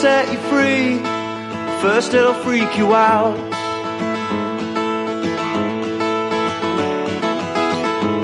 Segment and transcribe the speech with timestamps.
[0.00, 0.96] set you free.
[1.82, 3.36] First it'll freak you out.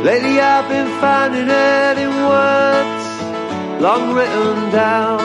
[0.03, 3.07] Lately I've been finding it in words
[3.83, 5.21] long written down.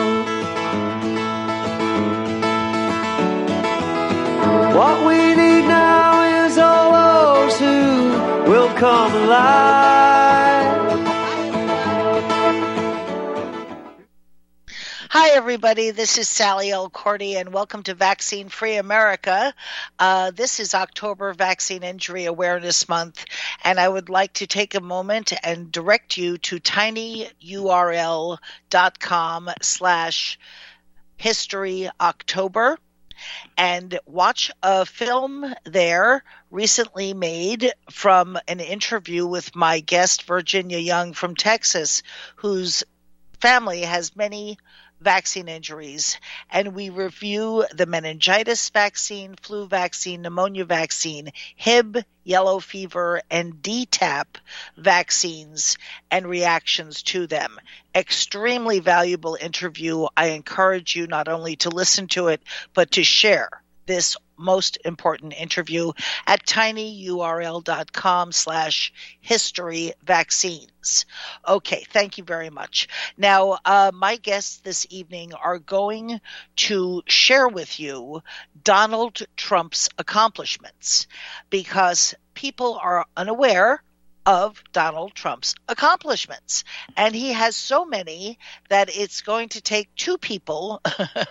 [4.76, 10.21] What we need now is all those who will come alive.
[15.14, 15.92] Hi, everybody.
[15.92, 19.54] This is Sallie Elkordy, and welcome to Vaccine Free America.
[20.00, 23.26] Uh, this is October Vaccine Injury Awareness Month,
[23.62, 28.40] and I would like to take a moment and direct you to tinyurl.com
[29.62, 30.40] slash
[31.18, 32.78] history October
[33.58, 41.12] and watch a film there recently made from an interview with my guest Virginia Young
[41.12, 42.02] from Texas,
[42.38, 42.86] whose
[43.42, 44.58] family has many
[45.02, 46.18] vaccine injuries,
[46.50, 54.38] and we review the meningitis vaccine, flu vaccine, pneumonia vaccine, Hib, yellow fever, and DTaP
[54.78, 55.78] vaccines
[56.10, 57.60] and reactions to them.
[57.96, 60.06] Extremely valuable interview.
[60.16, 62.42] I encourage you not only to listen to it,
[62.74, 63.50] but to share
[63.86, 65.92] this most important interview
[66.26, 71.06] at tinyurl.com slash history vaccines.
[71.48, 72.88] Okay, thank you very much.
[73.18, 76.20] Now, uh, my guests this evening are going
[76.58, 78.24] to share with you
[78.64, 81.08] Donald Trump's accomplishments
[81.50, 83.84] because people are unaware
[84.26, 86.64] of Donald Trump's accomplishments.
[86.96, 88.38] And he has so many
[88.70, 90.82] that it's going to take two people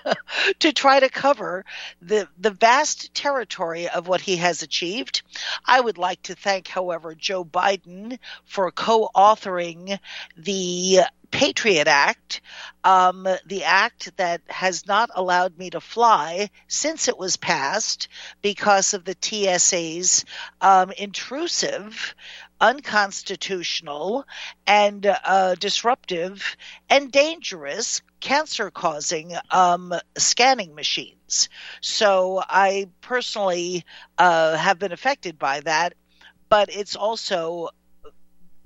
[0.59, 1.65] to try to cover
[2.03, 5.23] the, the vast territory of what he has achieved.
[5.65, 9.99] I would like to thank, however, Joe Biden for co authoring
[10.37, 12.41] the Patriot Act,
[12.83, 18.09] um, the act that has not allowed me to fly since it was passed
[18.43, 20.25] because of the TSA's
[20.61, 22.15] um, intrusive
[22.61, 24.25] unconstitutional
[24.67, 26.57] and uh, disruptive
[26.89, 31.49] and dangerous cancer causing um, scanning machines.
[31.81, 33.85] So I personally
[34.19, 35.95] uh, have been affected by that,
[36.49, 37.71] but it's also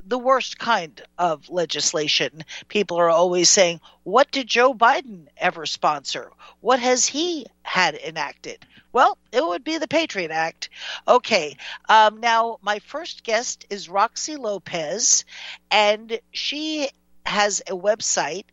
[0.06, 2.44] the worst kind of legislation.
[2.68, 6.30] People are always saying, What did Joe Biden ever sponsor?
[6.60, 8.66] What has he had enacted?
[8.92, 10.68] Well, it would be the Patriot Act.
[11.08, 11.56] Okay.
[11.88, 15.24] Um, now, my first guest is Roxie Lopez,
[15.70, 16.88] and she
[17.26, 18.44] has a website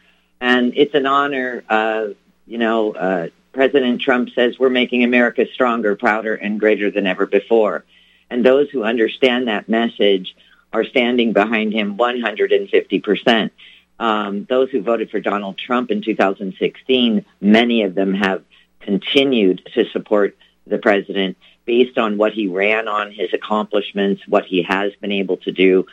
[0.40, 2.08] And it's an honor, uh,
[2.46, 7.26] you know, uh, President Trump says we're making America stronger, prouder, and greater than ever
[7.26, 7.84] before.
[8.30, 10.36] And those who understand that message
[10.72, 13.50] are standing behind him 150%.
[13.98, 18.44] Um, those who voted for Donald Trump in 2016, many of them have
[18.80, 20.36] continued to support
[20.66, 25.38] the president based on what he ran on, his accomplishments, what he has been able
[25.38, 25.86] to do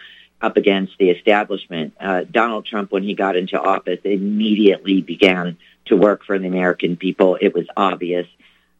[0.45, 1.94] up against the establishment.
[2.00, 6.97] Uh, Donald Trump, when he got into office, immediately began to work for the American
[6.97, 7.38] people.
[7.42, 8.27] It was obvious.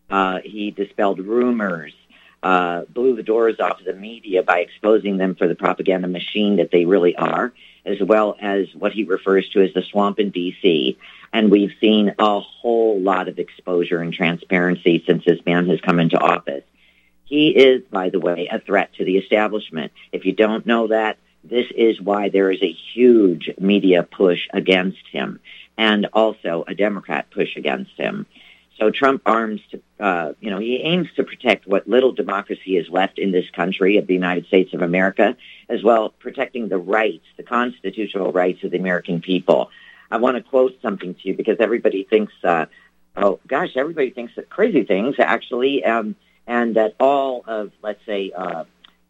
[0.08, 1.94] Uh, he dispelled rumors,
[2.44, 6.70] uh, blew the doors off the media by exposing them for the propaganda machine that
[6.72, 7.52] they really are,
[7.84, 11.00] as well as what he refers to as the swamp in D.C.
[11.34, 16.00] And we've seen a whole lot of exposure and transparency since this man has come
[16.00, 16.64] into office.
[17.26, 19.92] He is, by the way, a threat to the establishment.
[20.12, 21.18] If you don't know that,
[21.50, 25.40] this is why there is a huge media push against him
[25.78, 28.26] and also a Democrat push against him.
[28.80, 32.90] So Trump arms to, uh, you know, he aims to protect what little democracy is
[32.90, 35.38] left in this country of the United States of America,
[35.70, 39.70] as well protecting the rights, the constitutional rights of the American people.
[40.12, 42.66] I want to quote something to you because everybody thinks, uh,
[43.16, 46.16] oh gosh, everybody thinks that crazy things actually, um,
[46.46, 48.66] and that all of, let's say, uh,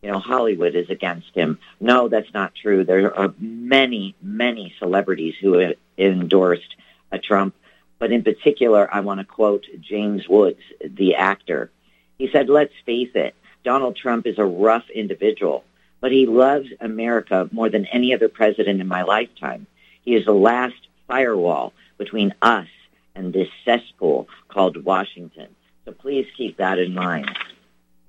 [0.06, 1.58] you know, Hollywood is against him.
[1.80, 2.84] No, that's not true.
[2.84, 6.76] There are many, many celebrities who endorsed
[7.12, 7.56] uh, Trump
[8.00, 11.72] but in particular, I want to quote James Woods, the actor.
[12.18, 15.64] He said, let's face it, Donald Trump is a rough individual,
[16.02, 19.66] but he loves America more than any other president in my lifetime.
[20.04, 20.76] He is the last
[21.08, 22.68] firewall between us
[23.16, 25.48] and this cesspool called Washington.
[25.86, 27.36] So please keep that in mind.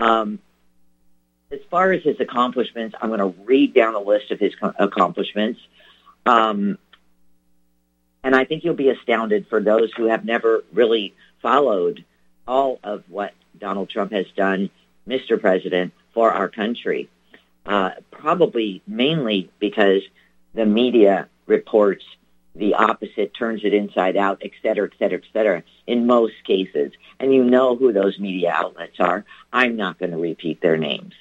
[0.00, 0.40] Um,
[1.50, 5.60] as far as his accomplishments, I'm going to read down a list of his accomplishments.
[6.24, 6.78] Um,
[8.24, 12.04] and I think you'll be astounded for those who have never really followed
[12.46, 14.70] all of what Donald Trump has done,
[15.06, 15.40] Mr.
[15.40, 17.08] President, for our country.
[17.64, 20.02] Uh, probably mainly because
[20.54, 22.04] the media reports
[22.54, 26.92] the opposite, turns it inside out, et cetera, et cetera, et cetera, in most cases.
[27.20, 29.24] And you know who those media outlets are.
[29.52, 31.12] I'm not going to repeat their names.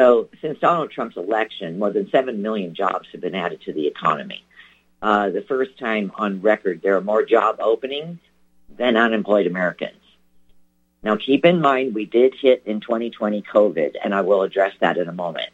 [0.00, 3.86] So since Donald Trump's election, more than 7 million jobs have been added to the
[3.86, 4.42] economy
[5.02, 8.18] uh, the first time on record there are more job openings
[8.78, 10.00] than unemployed Americans.
[11.02, 14.96] Now, keep in mind, we did hit in 2020 COVID, and I will address that
[14.96, 15.50] in a moment.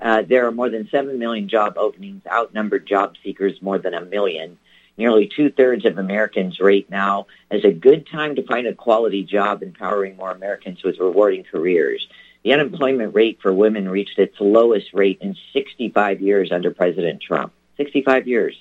[0.00, 4.04] Uh, there are more than 7 million job openings, outnumbered job seekers more than a
[4.04, 4.58] million.
[4.96, 9.62] Nearly two-thirds of Americans rate now as a good time to find a quality job,
[9.62, 12.08] empowering more Americans with rewarding careers.
[12.42, 17.52] The unemployment rate for women reached its lowest rate in 65 years under President Trump.
[17.76, 18.60] 65 years.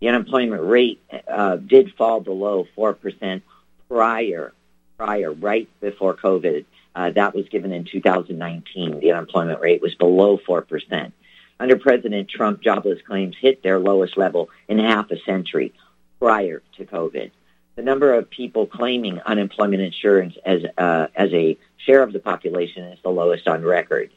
[0.00, 3.42] The unemployment rate uh, did fall below 4%
[3.88, 4.52] prior,
[4.98, 6.64] prior, right before COVID.
[6.94, 8.98] Uh, that was given in 2019.
[8.98, 11.12] The unemployment rate was below 4%.
[11.60, 15.72] Under President Trump, jobless claims hit their lowest level in half a century
[16.18, 17.30] prior to COVID.
[17.74, 22.84] The number of people claiming unemployment insurance as, uh, as a share of the population
[22.84, 24.10] is the lowest on record.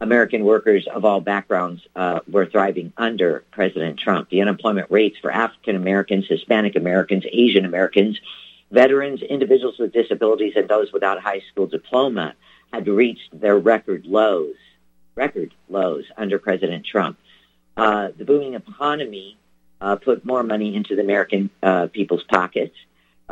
[0.00, 4.28] American workers of all backgrounds uh, were thriving under President Trump.
[4.28, 8.20] The unemployment rates for African Americans, Hispanic Americans, Asian Americans,
[8.70, 12.34] veterans, individuals with disabilities, and those without a high school diploma
[12.72, 14.54] had reached their record lows,
[15.14, 17.18] record lows under President Trump.
[17.76, 19.36] Uh, the booming economy
[19.80, 22.76] uh, put more money into the American uh, people's pockets.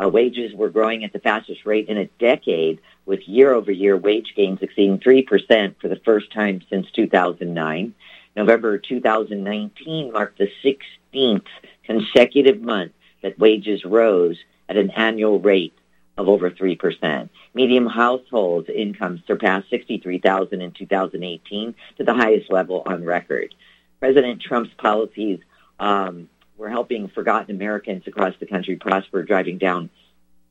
[0.00, 4.58] Uh, wages were growing at the fastest rate in a decade, with year-over-year wage gains
[4.60, 7.94] exceeding 3% for the first time since 2009.
[8.34, 11.46] November 2019 marked the 16th
[11.84, 14.36] consecutive month that wages rose
[14.68, 15.72] at an annual rate
[16.18, 17.28] of over 3%.
[17.54, 23.54] Medium household incomes surpassed 63,000 in 2018 to the highest level on record.
[24.00, 25.40] President Trump's policies
[25.78, 29.90] um, we're helping forgotten Americans across the country prosper, driving down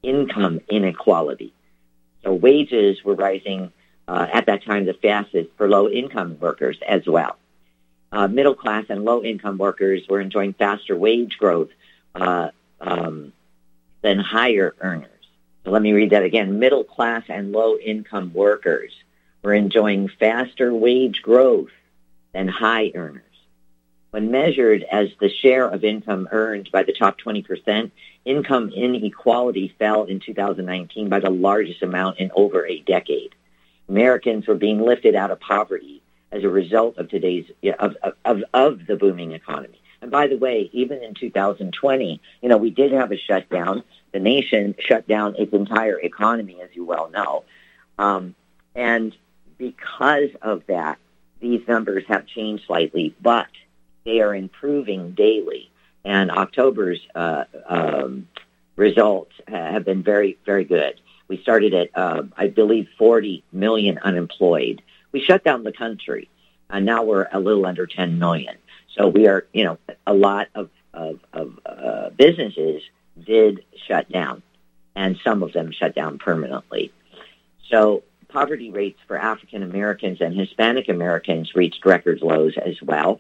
[0.04, 1.54] income inequality.
[2.24, 3.72] So wages were rising
[4.07, 7.38] uh, at that time the fastest for low-income workers as well.
[8.12, 11.69] Uh, middle class and low-income workers were enjoying faster wage growth
[12.13, 12.50] uh,
[12.80, 13.34] um,
[14.01, 15.10] than higher earners.
[15.63, 16.60] So let me read that again.
[16.60, 18.91] Middle class and low-income workers
[19.44, 21.72] were enjoying faster wage growth
[22.34, 23.25] than high earners.
[24.15, 27.91] When measured as the share of income earned by the top 20%,
[28.24, 33.36] income inequality fell in 2019 by the largest amount in over a decade.
[33.89, 37.43] Americans were being lifted out of poverty as a result of today's
[37.77, 39.81] of, of, of the booming economy.
[40.01, 43.84] And by the way, even in 2020, you know, we did have a shutdown.
[44.13, 47.43] The nation shut down its entire economy, as you well know.
[48.00, 48.34] Um,
[48.75, 49.13] and
[49.57, 51.00] because of that,
[51.41, 53.48] these numbers have changed slightly, but
[54.06, 55.70] they are improving daily.
[56.06, 58.28] And October's uh, um,
[58.76, 61.00] results have been very, very good.
[61.28, 64.84] We started at, uh, I believe, 40 million unemployed.
[65.12, 66.30] We shut down the country,
[66.70, 68.56] and now we're a little under 10 million.
[68.96, 72.84] So we are, you know, a lot of, of, of uh, businesses
[73.26, 74.44] did shut down,
[74.96, 76.94] and some of them shut down permanently.
[77.70, 83.20] So poverty rates for African Americans and Hispanic Americans reached record lows as well.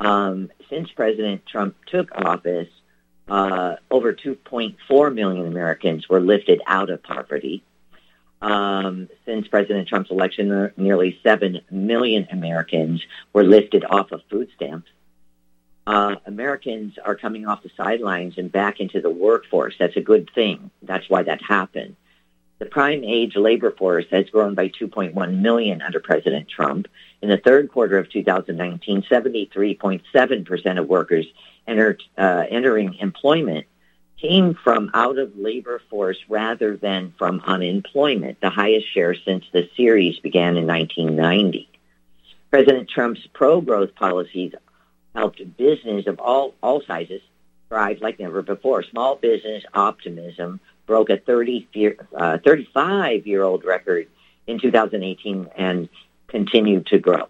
[0.00, 2.68] Um, since President Trump took office,
[3.28, 7.62] uh, over 2.4 million Americans were lifted out of poverty.
[8.42, 14.88] Um, since President Trump's election, nearly 7 million Americans were lifted off of food stamps.
[15.86, 19.74] uh, Americans are coming off the sidelines and back into the workforce.
[19.78, 20.70] That's a good thing.
[20.82, 21.96] That's why that happened.
[22.58, 26.88] The prime age labor force has grown by 2.1 million under President Trump.
[27.20, 31.26] In the third quarter of 2019, 73.7% of workers
[31.66, 33.66] entered, uh, entering employment
[34.18, 39.68] came from out of labor force rather than from unemployment, the highest share since the
[39.76, 41.68] series began in 1990.
[42.50, 44.54] President Trump's pro-growth policies
[45.14, 47.20] helped business of all, all sizes
[47.68, 48.82] thrive like never before.
[48.82, 51.68] Small business optimism broke a 30,
[52.16, 54.08] uh, 35-year-old record
[54.46, 55.88] in 2018 and
[56.28, 57.28] continued to grow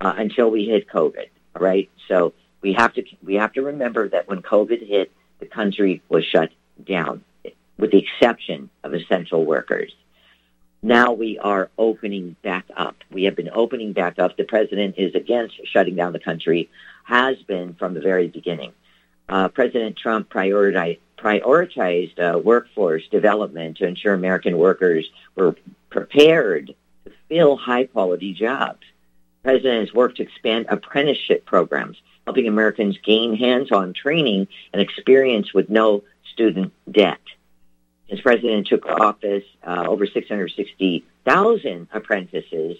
[0.00, 1.28] uh, until we hit COVID.
[1.58, 6.02] Right, so we have to we have to remember that when COVID hit, the country
[6.08, 6.50] was shut
[6.84, 7.24] down,
[7.78, 9.92] with the exception of essential workers.
[10.82, 12.96] Now we are opening back up.
[13.10, 14.36] We have been opening back up.
[14.36, 16.70] The president is against shutting down the country,
[17.04, 18.72] has been from the very beginning.
[19.28, 25.54] Uh, president Trump prioritized, prioritized uh, workforce development to ensure American workers were
[25.90, 28.80] prepared to fill high quality jobs.
[29.42, 31.96] The president has worked to expand apprenticeship programs
[32.28, 37.22] helping Americans gain hands-on training and experience with no student debt.
[38.10, 42.76] As president took office, uh, over 660,000 apprentices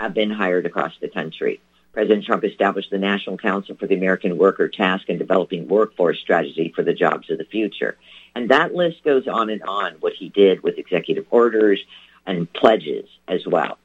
[0.00, 1.60] have been hired across the country.
[1.92, 6.72] President Trump established the National Council for the American Worker Task and Developing Workforce Strategy
[6.74, 7.98] for the Jobs of the Future.
[8.34, 11.80] And that list goes on and on, what he did with executive orders
[12.26, 13.78] and pledges as well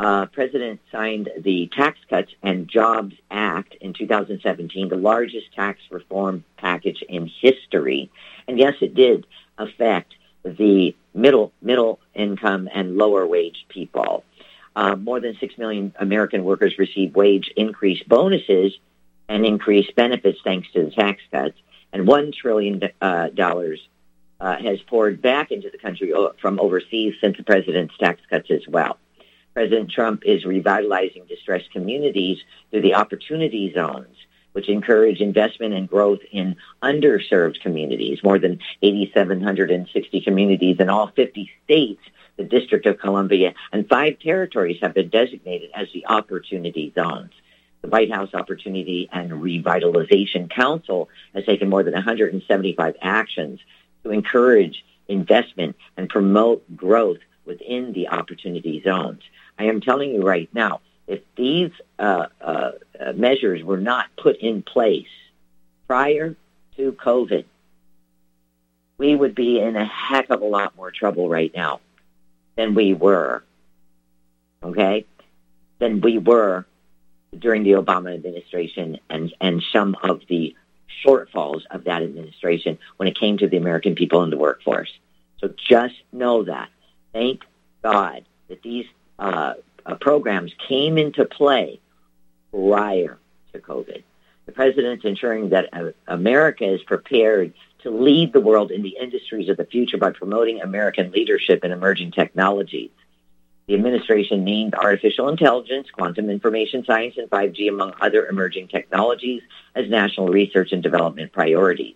[0.00, 6.42] uh, President signed the Tax Cuts and Jobs Act in 2017, the largest tax reform
[6.56, 8.10] package in history.
[8.48, 9.26] And yes, it did
[9.58, 14.24] affect the middle middle income and lower wage people.
[14.76, 18.72] Uh, more than six million American workers receive wage increase bonuses
[19.28, 21.56] and increased benefits thanks to the tax cuts,
[21.92, 23.28] and one trillion uh,
[24.40, 28.50] uh, has poured back into the country uh, from overseas since the president's tax cuts
[28.50, 28.98] as well.
[29.54, 32.38] President Trump is revitalizing distressed communities
[32.70, 34.16] through the opportunity zones,
[34.60, 38.22] which encourage investment and growth in underserved communities.
[38.22, 42.02] More than 8,760 communities in all 50 states,
[42.36, 47.30] the District of Columbia, and five territories have been designated as the opportunity zones.
[47.80, 53.60] The White House Opportunity and Revitalization Council has taken more than 175 actions
[54.04, 59.22] to encourage investment and promote growth within the opportunity zones.
[59.58, 62.70] I am telling you right now, if these uh, uh,
[63.16, 65.08] measures were not put in place
[65.88, 66.36] prior
[66.76, 67.44] to COVID,
[68.96, 71.80] we would be in a heck of a lot more trouble right now
[72.56, 73.42] than we were.
[74.62, 75.04] Okay?
[75.80, 76.64] Than we were
[77.36, 80.54] during the Obama administration and, and some of the
[81.04, 84.92] shortfalls of that administration when it came to the American people in the workforce.
[85.38, 86.68] So just know that.
[87.12, 87.42] Thank
[87.82, 88.86] God that these
[89.18, 89.54] uh,
[89.86, 91.80] uh, programs came into play
[92.52, 93.18] prior
[93.52, 94.02] to COVID.
[94.46, 99.48] The president's ensuring that uh, America is prepared to lead the world in the industries
[99.48, 102.90] of the future by promoting American leadership in emerging technologies.
[103.66, 109.42] The administration named artificial intelligence, quantum information science, and 5G, among other emerging technologies,
[109.74, 111.94] as national research and development priorities.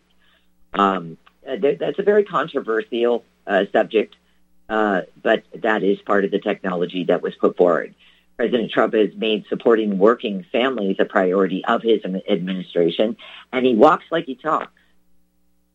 [0.72, 4.14] Um, uh, that's a very controversial uh, subject
[4.68, 7.94] uh, but that is part of the technology that was put forward.
[8.36, 13.16] President Trump has made supporting working families a priority of his administration,
[13.52, 14.72] and he walks like he talks.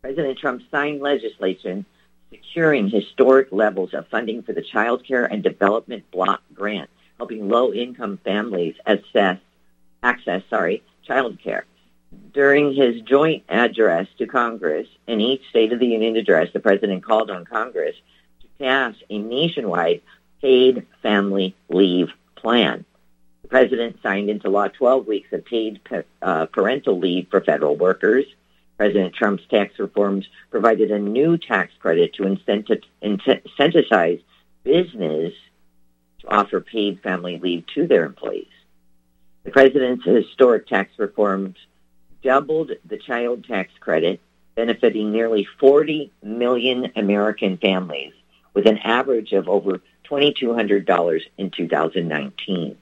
[0.01, 1.85] President Trump signed legislation
[2.31, 8.19] securing historic levels of funding for the Child Care and Development Block Grant, helping low-income
[8.23, 9.39] families assess,
[10.03, 11.65] access sorry, child care.
[12.33, 17.03] During his joint address to Congress, in each State of the Union address, the president
[17.03, 17.95] called on Congress
[18.59, 20.01] pass a nationwide
[20.41, 22.85] paid family leave plan.
[23.41, 25.79] The president signed into law 12 weeks of paid
[26.21, 28.25] uh, parental leave for federal workers.
[28.77, 34.21] President Trump's tax reforms provided a new tax credit to incentivize
[34.63, 35.33] business
[36.19, 38.45] to offer paid family leave to their employees.
[39.43, 41.57] The president's historic tax reforms
[42.23, 44.19] doubled the child tax credit,
[44.55, 48.13] benefiting nearly 40 million American families
[48.53, 52.77] with an average of over $2,200 in 2019.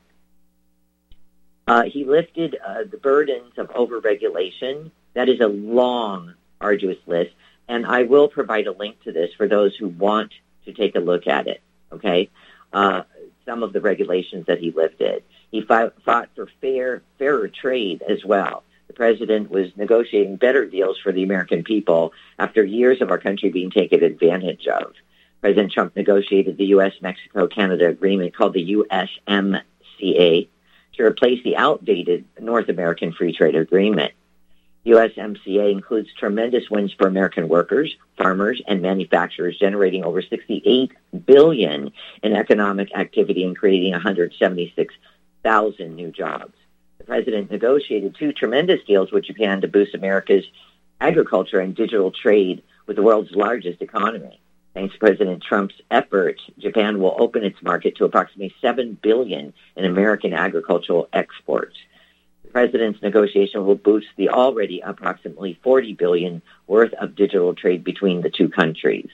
[1.68, 4.92] Uh, he lifted uh, the burdens of overregulation.
[5.14, 7.32] That is a long, arduous list,
[7.68, 10.32] and I will provide a link to this for those who want
[10.66, 11.62] to take a look at it.
[11.92, 12.30] Okay,
[12.72, 13.04] uh,
[13.46, 15.24] some of the regulations that he lifted.
[15.52, 20.98] He fought, fought for fair, fairer trade as well, the president was negotiating better deals
[20.98, 24.94] for the American people after years of our country being taken advantage of.
[25.42, 30.48] President Trump negotiated the U.S.-Mexico-Canada agreement called the USMCA
[30.94, 34.14] to replace the outdated North American Free Trade Agreement.
[34.86, 40.92] USMCA includes tremendous wins for American workers, farmers, and manufacturers, generating over 68
[41.26, 41.92] billion
[42.24, 46.54] in economic activity and creating 176,000 new jobs.
[47.00, 50.46] The president negotiated two tremendous deals with Japan to boost America's
[51.02, 54.40] agriculture and digital trade with the world's largest economy.
[54.78, 59.86] Thanks to President Trump's efforts, Japan will open its market to approximately 7 billion in
[59.86, 61.76] American agricultural exports.
[62.44, 68.22] The president's negotiation will boost the already approximately 40 billion worth of digital trade between
[68.22, 69.10] the two countries.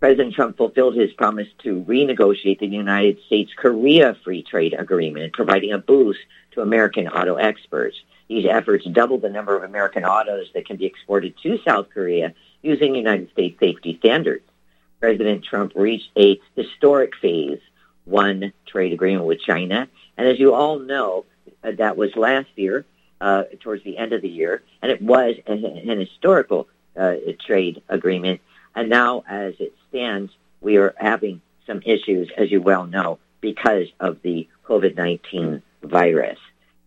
[0.00, 5.78] President Trump fulfilled his promise to renegotiate the United States-Korea Free Trade Agreement, providing a
[5.78, 6.20] boost
[6.52, 7.96] to American auto exports.
[8.28, 12.32] These efforts double the number of American autos that can be exported to South Korea
[12.62, 14.44] using United States safety standards.
[15.04, 17.60] President Trump reached a historic phase
[18.06, 19.86] one trade agreement with China.
[20.16, 21.26] And as you all know,
[21.62, 22.86] uh, that was last year,
[23.20, 27.82] uh, towards the end of the year, and it was an, an historical uh, trade
[27.90, 28.40] agreement.
[28.74, 30.32] And now, as it stands,
[30.62, 36.38] we are having some issues, as you well know, because of the COVID-19 virus.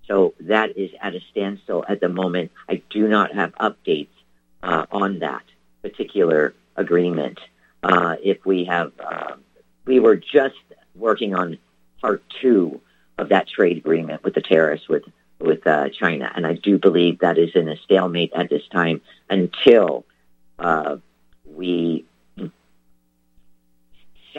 [0.08, 2.52] So that is at a standstill at the moment.
[2.68, 4.16] I do not have updates
[4.64, 5.44] uh, on that
[5.84, 7.38] particular agreement
[7.84, 9.36] uh, if we have, uh,
[9.86, 10.56] we were just
[10.96, 11.58] working on
[12.02, 12.82] part two
[13.18, 15.04] of that trade agreement with the tariffs with
[15.40, 19.02] with uh, China, and I do believe that is in a stalemate at this time
[19.30, 20.04] until
[20.58, 20.98] uh,
[21.46, 22.06] we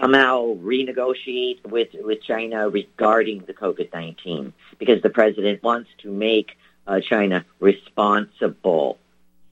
[0.01, 6.57] somehow renegotiate with with China regarding the COVID nineteen, because the president wants to make
[6.87, 8.99] uh, China responsible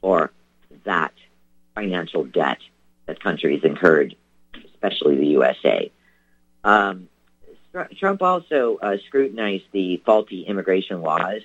[0.01, 0.33] for
[0.85, 1.13] that
[1.75, 2.59] financial debt
[3.07, 4.17] that countries incurred,
[4.75, 5.91] especially the USA.
[6.65, 7.09] Um,
[7.99, 11.43] Trump also uh, scrutinized the faulty immigration laws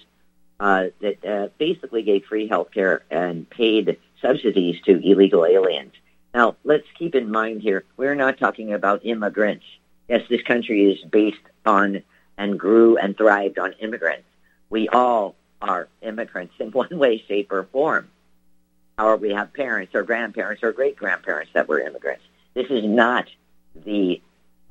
[0.60, 5.94] uh, that uh, basically gave free health care and paid subsidies to illegal aliens.
[6.34, 9.66] Now, let's keep in mind here, we're not talking about immigrants.
[10.08, 12.04] Yes, this country is based on
[12.38, 14.28] and grew and thrived on immigrants.
[14.70, 18.10] We all are immigrants in one way, shape, or form
[19.02, 22.24] or we have parents or grandparents or great grandparents that were immigrants.
[22.54, 23.28] This is not
[23.76, 24.22] the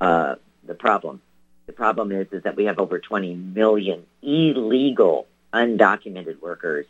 [0.01, 1.21] uh, the problem.
[1.67, 6.87] The problem is is that we have over 20 million illegal, undocumented workers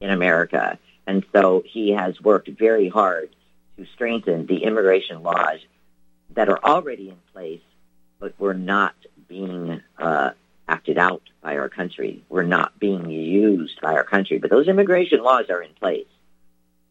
[0.00, 3.30] in America, and so he has worked very hard
[3.76, 5.58] to strengthen the immigration laws
[6.34, 7.60] that are already in place,
[8.18, 8.94] but were not
[9.28, 10.30] being uh,
[10.68, 12.24] acted out by our country.
[12.28, 16.06] We're not being used by our country, but those immigration laws are in place.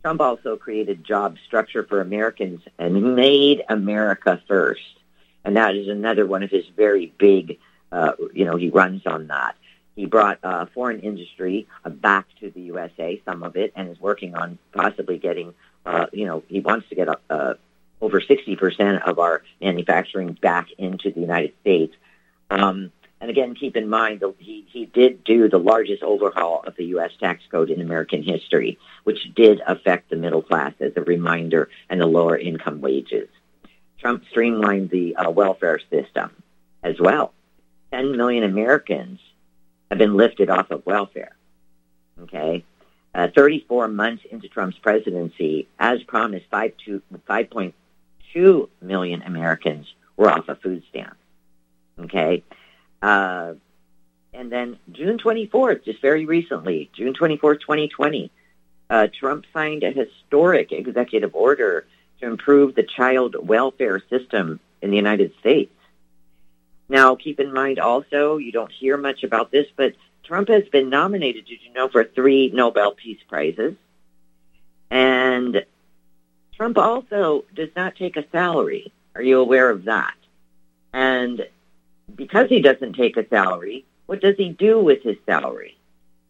[0.03, 4.81] Trump also created job structure for Americans and made America first.
[5.45, 7.57] And that is another one of his very big,
[7.89, 9.55] uh, you know, he runs on that.
[9.95, 13.99] He brought uh, foreign industry uh, back to the USA, some of it, and is
[14.01, 15.53] working on possibly getting,
[15.85, 17.53] uh, you know, he wants to get uh,
[18.01, 21.95] over 60% of our manufacturing back into the United States.
[22.49, 22.91] Um,
[23.23, 26.87] and again, keep in mind that he, he did do the largest overhaul of the
[26.87, 27.11] U.S.
[27.21, 32.01] tax code in American history, which did affect the middle class as a reminder and
[32.01, 33.29] the lower income wages.
[33.97, 36.31] Trump streamlined the uh, welfare system
[36.83, 37.31] as well.
[37.93, 39.21] 10 million Americans
[39.89, 41.37] have been lifted off of welfare.
[42.23, 42.65] Okay?
[43.15, 50.83] Uh, 34 months into Trump's presidency, as promised, 5.2 million Americans were off of food
[50.89, 51.15] stamps.
[51.97, 52.43] Okay?
[53.03, 53.55] Uh,
[54.33, 58.31] and then June 24th, just very recently, June 24th, 2020,
[58.89, 61.85] uh, Trump signed a historic executive order
[62.19, 65.73] to improve the child welfare system in the United States.
[66.87, 70.89] Now, keep in mind also, you don't hear much about this, but Trump has been
[70.89, 73.75] nominated, did you know, for three Nobel Peace Prizes.
[74.89, 75.65] And
[76.55, 78.93] Trump also does not take a salary.
[79.15, 80.15] Are you aware of that?
[80.93, 81.45] And
[82.15, 85.77] because he doesn't take a salary, what does he do with his salary?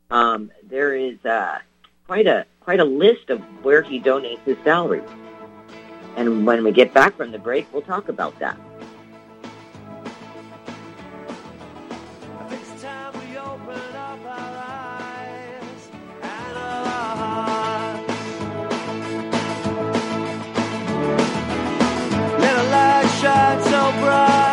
[0.09, 1.59] Um, there is uh,
[2.07, 5.03] quite a quite a list of where he donates his salary.
[6.15, 8.57] And when we get back from the break, we'll talk about that.
[23.63, 24.52] so bright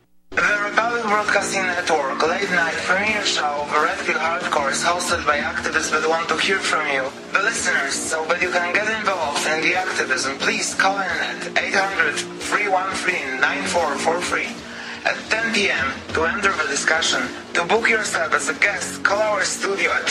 [0.31, 5.39] The Republic Broadcasting Network late night premiere show of Red Pill Hardcore is hosted by
[5.39, 9.45] activists that want to hear from you, the listeners, so that you can get involved
[9.45, 10.37] in the activism.
[10.37, 11.41] Please call in at
[12.47, 14.55] 800-313-9443
[15.03, 15.91] at 10 p.m.
[16.15, 17.27] to enter the discussion.
[17.55, 20.05] To book yourself as a guest, call our studio at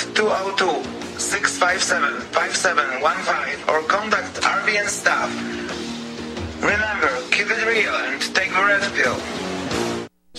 [1.17, 5.33] 202-657-5715 or contact RBN staff.
[6.61, 9.17] Remember, keep it real and take the red pill.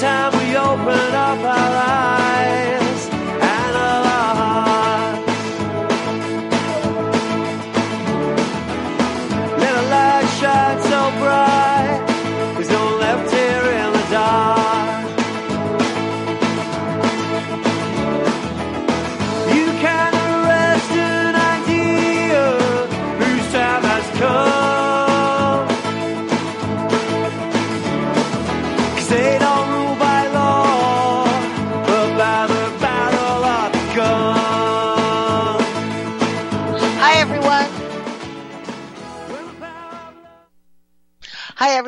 [0.00, 2.27] Time we open up our eyes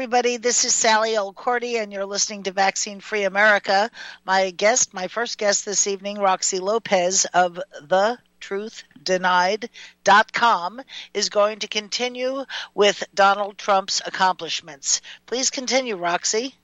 [0.01, 0.39] everybody.
[0.39, 3.91] This is Sallie Elkordy, and you're listening to Vaccine Free America.
[4.25, 10.81] My guest, my first guest this evening, Roxie Lopez of the truthdenied.com
[11.13, 15.03] is going to continue with Donald Trump's accomplishments.
[15.27, 16.55] Please continue, Roxie.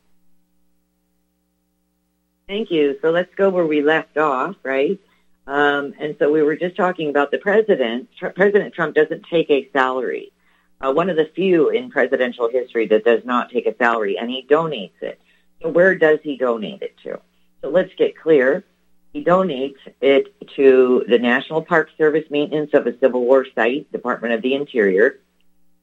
[2.49, 2.99] Thank you.
[3.03, 4.99] So let's go where we left off, right?
[5.47, 8.09] Um, and so we were just talking about the president.
[8.19, 10.33] Tr- president Trump doesn't take a salary.
[10.81, 14.31] Uh, one of the few in presidential history that does not take a salary, and
[14.31, 15.21] he donates it.
[15.63, 17.21] So where does he donate it to?
[17.63, 18.65] So let's get clear.
[19.13, 24.35] He donates it to the National Park Service Maintenance of a Civil War Site, Department
[24.35, 25.21] of the Interior.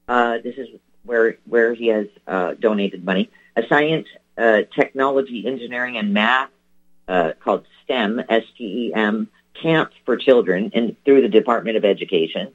[0.07, 0.67] Uh, this is
[1.03, 3.31] where where he has uh, donated money.
[3.55, 6.49] A science, uh, technology, engineering, and math
[7.07, 9.27] uh, called STEM, S-T-E-M,
[9.61, 12.51] camp for children, and through the Department of Education.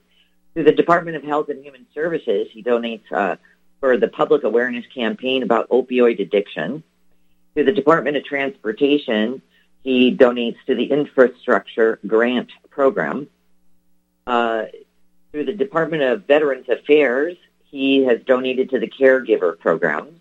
[0.59, 3.37] Through the Department of Health and Human Services, he donates uh,
[3.79, 6.83] for the public awareness campaign about opioid addiction.
[7.55, 9.41] Through the Department of Transportation,
[9.85, 13.29] he donates to the infrastructure grant program.
[14.27, 14.65] Uh,
[15.31, 20.21] Through the Department of Veterans Affairs, he has donated to the caregiver programs.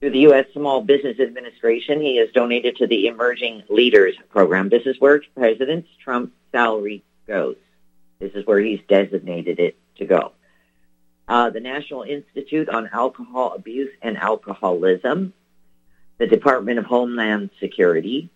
[0.00, 0.46] Through the U.S.
[0.54, 4.70] Small Business Administration, he has donated to the Emerging Leaders Program.
[4.70, 7.56] This is where President Trump's salary goes.
[8.22, 10.30] This is where he's designated it to go.
[11.26, 15.32] Uh, the National Institute on Alcohol Abuse and Alcoholism,
[16.18, 18.30] the Department of Homeland Security,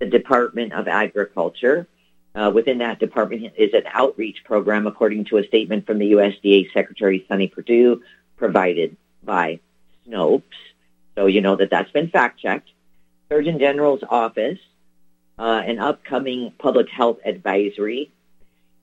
[0.00, 1.86] the Department of Agriculture.
[2.34, 6.72] Uh, within that department is an outreach program, according to a statement from the USDA
[6.72, 8.02] Secretary Sonny Perdue,
[8.36, 9.60] provided by
[10.04, 10.42] Snopes.
[11.14, 12.70] So you know that that's been fact checked.
[13.28, 14.58] Surgeon General's office,
[15.38, 18.10] uh, an upcoming public health advisory,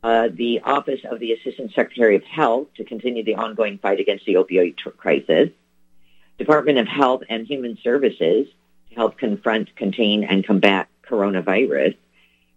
[0.05, 4.23] uh, the Office of the Assistant Secretary of Health to continue the ongoing fight against
[4.25, 5.49] the opioid crisis,
[6.37, 8.45] Department of Health and Human Services
[8.89, 11.97] to help confront, contain, and combat coronavirus,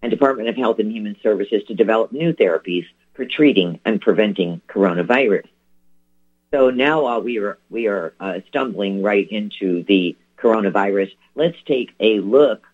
[0.03, 2.85] and Department of Health and Human Services to develop new therapies
[3.15, 5.47] for treating and preventing coronavirus.
[6.53, 11.13] So now uh, we are we are uh, stumbling right into the coronavirus.
[11.35, 12.67] Let's take a look,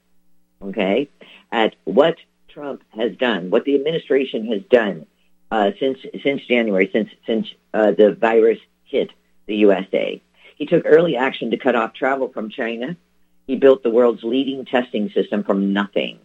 [0.60, 1.10] okay,
[1.52, 2.16] at what
[2.54, 5.06] Trump has done, what the administration has done
[5.50, 9.10] uh, since since January, since since uh, the virus hit
[9.46, 10.22] the USA.
[10.56, 12.96] He took early action to cut off travel from China.
[13.48, 16.20] He built the world's leading testing system from nothing.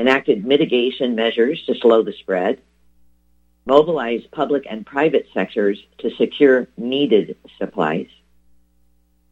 [0.00, 2.60] Enacted mitigation measures to slow the spread.
[3.66, 8.08] Mobilized public and private sectors to secure needed supplies.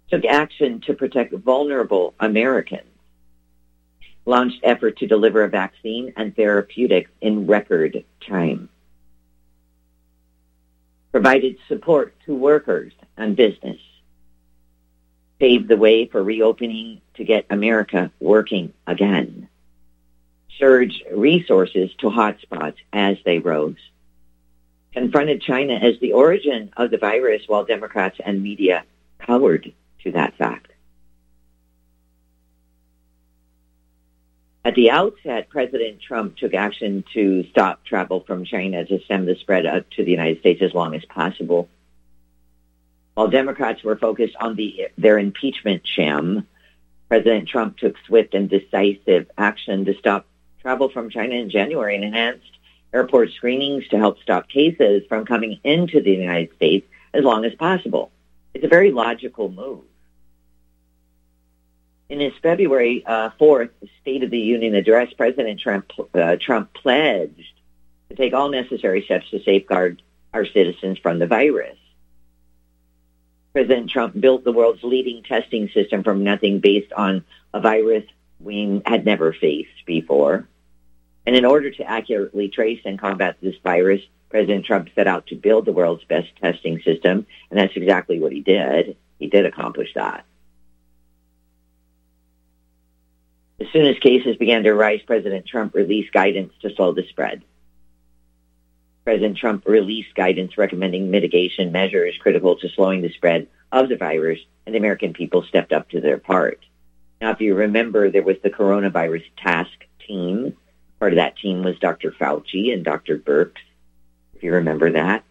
[0.09, 2.91] Took action to protect vulnerable Americans
[4.24, 8.68] launched effort to deliver a vaccine and therapeutics in record time,
[11.11, 13.80] provided support to workers and business,
[15.40, 19.48] paved the way for reopening to get America working again,
[20.58, 23.76] surged resources to hotspots as they rose,
[24.92, 28.85] confronted China as the origin of the virus while Democrats and media
[29.18, 30.71] cowered to that fact
[34.64, 39.35] At the outset, President Trump took action to stop travel from China to stem the
[39.35, 41.68] spread up to the United States as long as possible.
[43.14, 46.46] While Democrats were focused on the, their impeachment sham,
[47.09, 50.27] President Trump took swift and decisive action to stop
[50.61, 52.59] travel from China in January and enhanced
[52.94, 57.55] airport screenings to help stop cases from coming into the United States as long as
[57.57, 58.12] possible.
[58.55, 59.83] It's a very logical move.
[62.12, 63.70] In his February uh, 4th
[64.03, 67.55] State of the Union address, President Trump, uh, Trump pledged
[68.11, 70.03] to take all necessary steps to safeguard
[70.35, 71.79] our citizens from the virus.
[73.55, 78.05] President Trump built the world's leading testing system from nothing based on a virus
[78.40, 80.46] we had never faced before.
[81.25, 85.35] And in order to accurately trace and combat this virus, President Trump set out to
[85.35, 88.98] build the world's best testing system, and that's exactly what he did.
[89.18, 90.27] He did accomplish that.
[93.62, 97.44] As soon as cases began to rise, President Trump released guidance to slow the spread.
[99.05, 104.40] President Trump released guidance recommending mitigation measures critical to slowing the spread of the virus,
[104.66, 106.59] and the American people stepped up to their part.
[107.20, 110.57] Now, if you remember, there was the coronavirus task team.
[110.98, 112.11] Part of that team was Dr.
[112.11, 113.16] Fauci and Dr.
[113.16, 113.53] Birx,
[114.35, 115.22] if you remember that.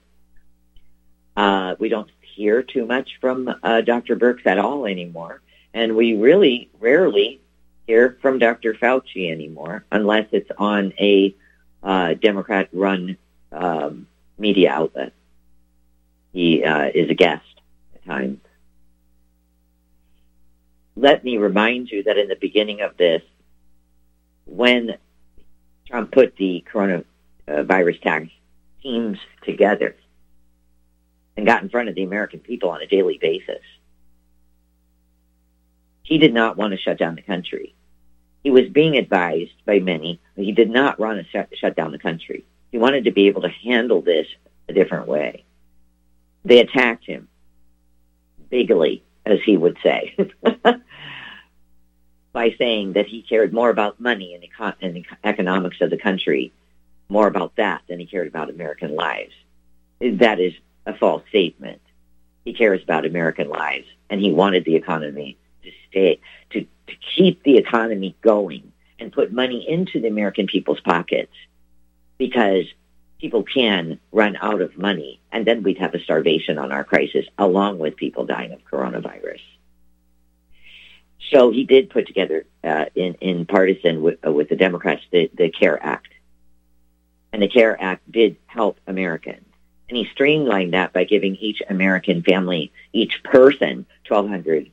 [1.35, 4.15] Uh, we don't hear too much from uh, Dr.
[4.15, 5.41] Birx at all anymore,
[5.73, 7.41] and we really rarely
[7.87, 8.73] hear from Dr.
[8.73, 11.35] Fauci anymore unless it's on a
[11.83, 13.17] uh, Democrat-run
[13.51, 15.13] um, media outlet.
[16.33, 17.43] He uh, is a guest
[17.95, 18.39] at times.
[20.95, 23.21] Let me remind you that in the beginning of this,
[24.45, 24.97] when
[25.87, 28.27] Trump put the coronavirus tax
[28.81, 29.95] teams together
[31.37, 33.61] and got in front of the American people on a daily basis,
[36.03, 37.75] he did not want to shut down the country.
[38.43, 41.91] He was being advised by many that he did not want to shut, shut down
[41.91, 42.43] the country.
[42.71, 44.27] He wanted to be able to handle this
[44.67, 45.43] a different way.
[46.43, 47.27] They attacked him
[48.49, 50.15] bigly, as he would say,
[52.33, 55.97] by saying that he cared more about money and, econ- and the economics of the
[55.97, 56.51] country,
[57.09, 59.33] more about that than he cared about American lives.
[59.99, 60.53] That is
[60.85, 61.81] a false statement.
[62.43, 65.37] He cares about American lives, and he wanted the economy
[65.93, 66.15] to
[66.51, 66.65] to,
[67.15, 71.31] keep the economy going and put money into the American people's pockets
[72.17, 72.65] because
[73.19, 77.25] people can run out of money and then we'd have a starvation on our crisis
[77.37, 79.39] along with people dying of coronavirus.
[81.31, 85.31] So he did put together uh, in, in partisan with, uh, with the Democrats the,
[85.33, 86.09] the CARE Act.
[87.31, 89.45] And the CARE Act did help Americans.
[89.87, 94.71] And he streamlined that by giving each American family, each person, $1,200.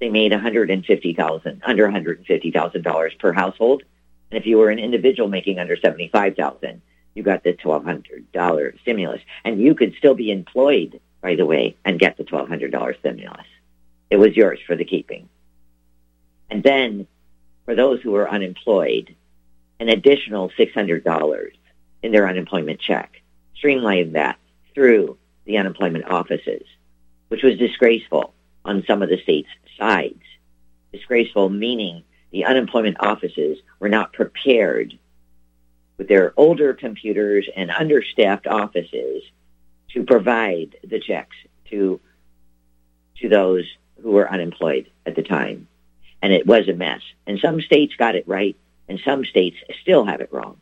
[0.00, 3.82] They made 150,000, under $150,000 per household.
[4.30, 6.82] And if you were an individual making under 75000
[7.18, 9.20] you got the $1,200 stimulus.
[9.44, 13.46] And you could still be employed, by the way, and get the $1,200 stimulus.
[14.08, 15.28] It was yours for the keeping.
[16.48, 17.08] And then
[17.64, 19.16] for those who were unemployed,
[19.80, 21.50] an additional $600
[22.04, 23.20] in their unemployment check.
[23.56, 24.38] Streamlined that
[24.72, 26.62] through the unemployment offices,
[27.28, 28.32] which was disgraceful
[28.64, 30.22] on some of the states' sides.
[30.92, 34.98] Disgraceful meaning the unemployment offices were not prepared
[35.96, 39.22] with their older computers and understaffed offices
[39.90, 41.36] to provide the checks
[41.70, 42.00] to
[43.20, 43.64] to those
[44.00, 45.66] who were unemployed at the time.
[46.22, 47.00] And it was a mess.
[47.26, 48.56] And some states got it right,
[48.88, 50.60] and some states still have it wrong.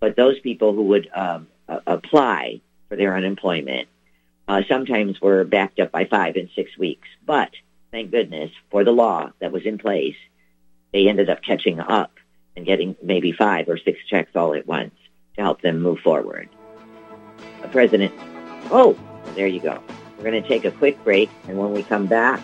[0.00, 1.46] But those people who would um,
[1.86, 3.88] apply for their unemployment
[4.46, 7.08] uh, sometimes were backed up by five and six weeks.
[7.24, 7.50] But
[7.90, 10.16] thank goodness for the law that was in place,
[10.92, 12.12] they ended up catching up
[12.56, 14.94] and getting maybe five or six checks all at once
[15.36, 16.48] to help them move forward.
[17.62, 18.12] The president,
[18.70, 18.98] oh,
[19.34, 19.82] there you go.
[20.16, 22.40] We're going to take a quick break, and when we come back,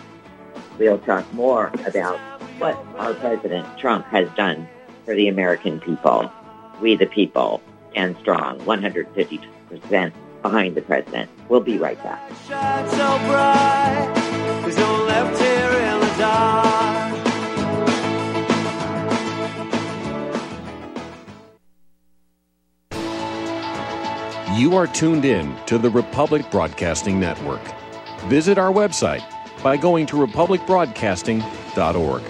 [0.79, 2.17] we'll talk more about
[2.59, 4.67] what our President Trump has done
[5.03, 6.31] for the American people.
[6.81, 11.29] We the people stand strong, 150% behind the president.
[11.49, 12.31] We'll be right back.
[24.55, 27.61] You are tuned in to the Republic Broadcasting Network.
[28.27, 29.21] Visit our website
[29.61, 32.23] by going to republicbroadcasting.org.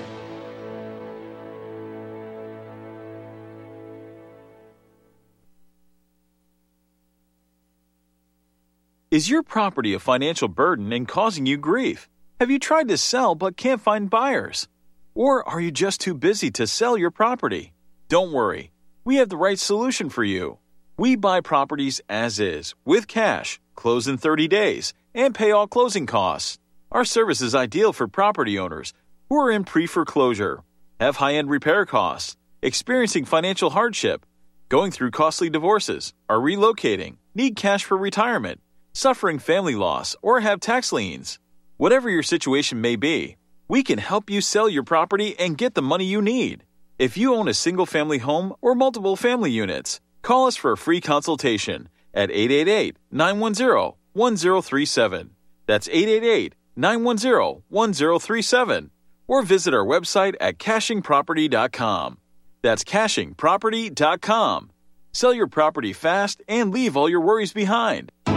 [9.11, 12.09] Is your property a financial burden and causing you grief?
[12.39, 14.67] Have you tried to sell but can't find buyers?
[15.13, 17.73] Or are you just too busy to sell your property?
[18.09, 18.71] Don't worry,
[19.03, 20.57] we have the right solution for you.
[20.97, 26.05] We buy properties as is, with cash, close in 30 days, and pay all closing
[26.05, 26.57] costs.
[26.89, 28.93] Our service is ideal for property owners
[29.27, 30.63] who are in pre foreclosure,
[31.01, 34.25] have high end repair costs, experiencing financial hardship,
[34.69, 38.61] going through costly divorces, are relocating, need cash for retirement,
[38.93, 41.39] suffering family loss, or have tax liens.
[41.75, 43.35] Whatever your situation may be,
[43.67, 46.63] we can help you sell your property and get the money you need.
[46.97, 50.77] If you own a single family home or multiple family units, Call us for a
[50.77, 55.35] free consultation at 888 910 1037.
[55.67, 58.89] That's 888 910 1037.
[59.27, 62.17] Or visit our website at cachingproperty.com.
[62.63, 64.71] That's cachingproperty.com.
[65.13, 68.11] Sell your property fast and leave all your worries behind.
[68.25, 68.33] I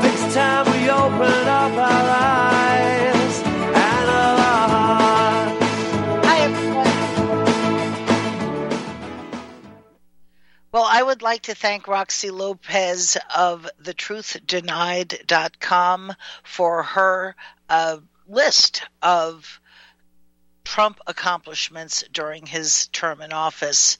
[0.00, 2.57] think it's time we open up our eyes
[10.78, 16.12] Well, I would like to thank Roxie Lopez of thetruthDenied.com
[16.44, 17.34] for her
[17.68, 17.96] uh,
[18.28, 19.60] list of
[20.62, 23.98] Trump accomplishments during his term in office.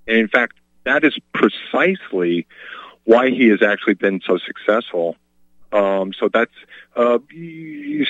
[0.07, 0.53] and in fact,
[0.85, 2.47] that is precisely
[3.05, 5.15] why he has actually been so successful.
[5.73, 6.53] Um, so that's
[6.95, 7.17] uh,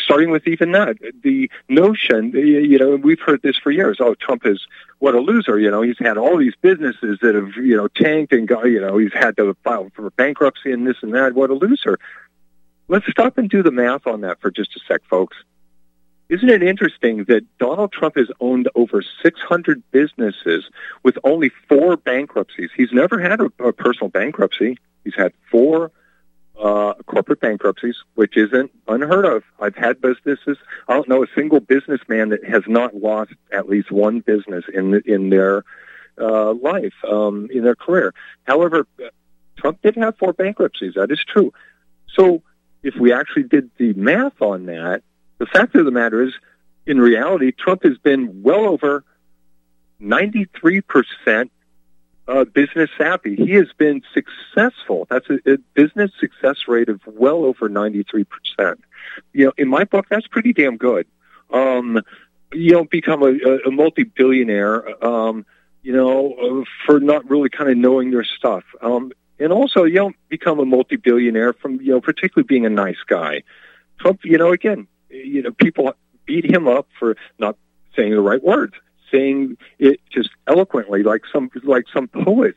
[0.03, 2.31] starting with even that the notion.
[2.31, 3.97] You know, we've heard this for years.
[4.01, 4.67] Oh, Trump is
[4.99, 5.57] what a loser.
[5.57, 8.65] You know, he's had all these businesses that have you know tanked and got.
[8.65, 11.35] You know, he's had to file for bankruptcy and this and that.
[11.35, 11.97] What a loser.
[12.89, 15.37] Let's stop and do the math on that for just a sec, folks.
[16.27, 20.65] Isn't it interesting that Donald Trump has owned over 600 businesses
[21.01, 22.71] with only four bankruptcies?
[22.75, 24.77] He's never had a, a personal bankruptcy.
[25.05, 25.91] He's had four
[26.63, 29.43] uh, corporate bankruptcies, which isn't unheard of.
[29.59, 30.57] I've had businesses.
[30.87, 35.01] I don't know a single businessman that has not lost at least one business in
[35.05, 35.65] in their
[36.17, 38.13] uh, life, um, in their career.
[38.45, 38.87] However,
[39.57, 40.93] Trump did have four bankruptcies.
[40.95, 41.51] That is true.
[42.15, 42.43] So,
[42.81, 45.03] if we actually did the math on that,
[45.39, 46.33] the fact of the matter is,
[46.85, 49.03] in reality, Trump has been well over
[50.01, 51.49] 93%
[52.27, 53.35] uh, business savvy.
[53.35, 55.07] He has been successful.
[55.09, 58.25] That's a, a business success rate of well over 93%.
[59.33, 61.07] You know, in my book, that's pretty damn good.
[61.51, 62.01] Um,
[62.53, 63.33] you don't become a,
[63.65, 65.45] a multi-billionaire, um,
[65.81, 68.63] you know, for not really kind of knowing their stuff.
[68.81, 73.01] Um, and also, you don't become a multi-billionaire from, you know, particularly being a nice
[73.07, 73.43] guy.
[73.99, 75.93] Trump, you know, again, you know, people
[76.25, 77.57] beat him up for not
[77.95, 78.73] saying the right words,
[79.13, 82.55] saying it just eloquently, like some like some poet.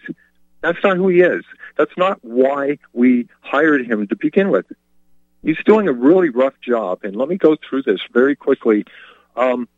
[0.63, 1.45] That's not who he is.
[1.77, 4.67] That's not why we hired him to begin with.
[5.43, 8.85] He's doing a really rough job, and let me go through this very quickly.
[9.37, 9.69] Um,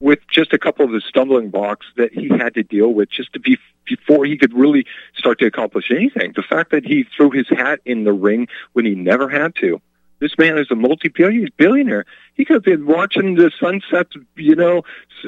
[0.00, 3.32] with just a couple of the stumbling blocks that he had to deal with just
[3.34, 6.32] to be before he could really start to accomplish anything.
[6.34, 9.80] The fact that he threw his hat in the ring when he never had to.
[10.20, 12.04] This man is a multi-billionaire.
[12.34, 14.06] He could have been watching the sunset,
[14.36, 14.82] you know,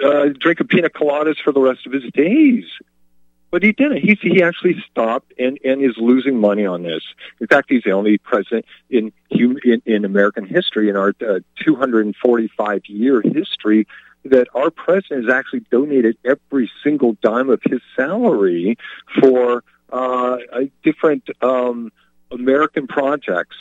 [0.05, 2.65] uh, drinking pina coladas for the rest of his days.
[3.51, 3.99] But he didn't.
[3.99, 7.03] He, he actually stopped and, and is losing money on this.
[7.41, 13.23] In fact, he's the only president in, in, in American history, in our uh, 245-year
[13.23, 13.87] history,
[14.25, 18.77] that our president has actually donated every single dime of his salary
[19.21, 20.37] for uh,
[20.83, 21.91] different um,
[22.31, 23.57] American projects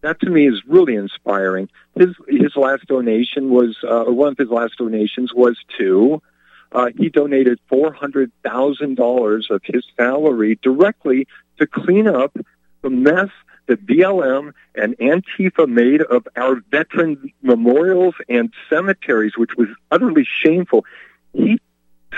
[0.00, 1.68] that to me is really inspiring.
[1.96, 6.22] His his last donation was, uh, or one of his last donations was to.
[6.70, 11.26] Uh, he donated four hundred thousand dollars of his salary directly
[11.58, 12.36] to clean up
[12.82, 13.30] the mess
[13.66, 20.84] that BLM and Antifa made of our veteran memorials and cemeteries, which was utterly shameful.
[21.32, 21.60] He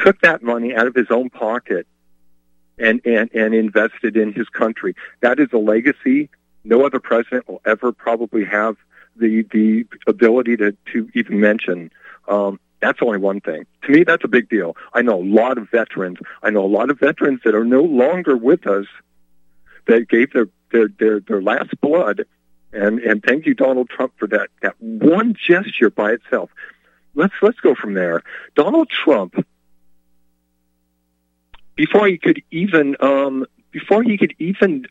[0.05, 1.87] took that money out of his own pocket
[2.79, 4.95] and, and, and invested in his country.
[5.21, 6.31] That is a legacy
[6.65, 8.77] no other president will ever probably have
[9.17, 11.91] the the ability to to even mention.
[12.29, 13.67] Um, that's only one thing.
[13.83, 14.77] To me, that's a big deal.
[14.95, 16.19] I know a lot of veterans.
[16.43, 18.87] I know a lot of veterans that are no longer with us
[19.87, 22.25] that gave their their their, their last blood.
[22.73, 26.51] And and thank you, Donald Trump, for that that one gesture by itself.
[27.15, 28.23] Let's let's go from there.
[28.55, 29.35] Donald Trump,
[31.75, 34.87] before he could even um, before he could even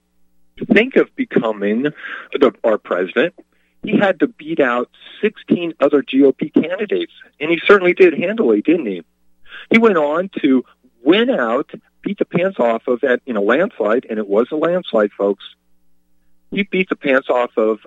[0.66, 1.84] think of becoming
[2.34, 3.36] the, our president,
[3.84, 4.90] he had to beat out
[5.22, 7.14] 16 other GOP candidates.
[7.40, 9.04] And he certainly did handily, didn't he?
[9.72, 10.66] He went on to
[11.04, 14.56] win out, beat the pants off of at in a landslide, and it was a
[14.56, 15.44] landslide, folks.
[16.52, 17.80] He beat the pants off of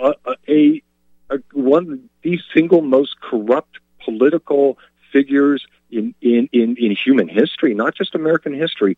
[0.00, 0.12] uh,
[0.48, 0.82] a,
[1.30, 4.78] a one of the single most corrupt political
[5.12, 8.96] figures in, in, in, in human history, not just American history.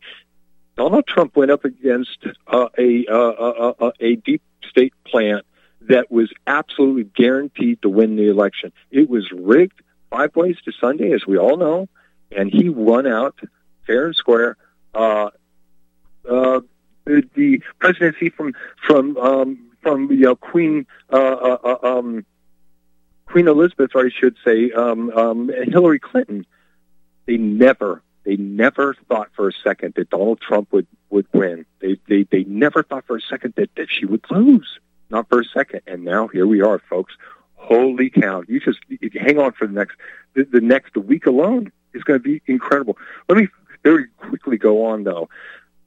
[0.79, 5.45] Donald Trump went up against uh, a, uh, uh, uh, a deep state plant
[5.81, 8.71] that was absolutely guaranteed to win the election.
[8.89, 11.89] It was rigged five ways to Sunday, as we all know,
[12.31, 13.37] and he won out
[13.85, 14.55] fair and square.
[14.93, 15.31] Uh,
[16.29, 16.61] uh,
[17.03, 18.53] the presidency from
[18.87, 22.25] from um, from you know Queen uh, uh, uh, um,
[23.25, 26.45] Queen Elizabeth, or I should say, um, um, Hillary Clinton.
[27.25, 31.65] They never they never thought for a second that Donald Trump would, would win.
[31.79, 34.79] They, they, they never thought for a second that, that she would lose.
[35.09, 35.81] Not for a second.
[35.87, 37.13] And now here we are, folks.
[37.55, 38.43] Holy cow.
[38.47, 39.95] You just you hang on for the next,
[40.33, 42.97] the, the next week alone is going to be incredible.
[43.27, 43.47] Let me
[43.83, 45.29] very quickly go on though.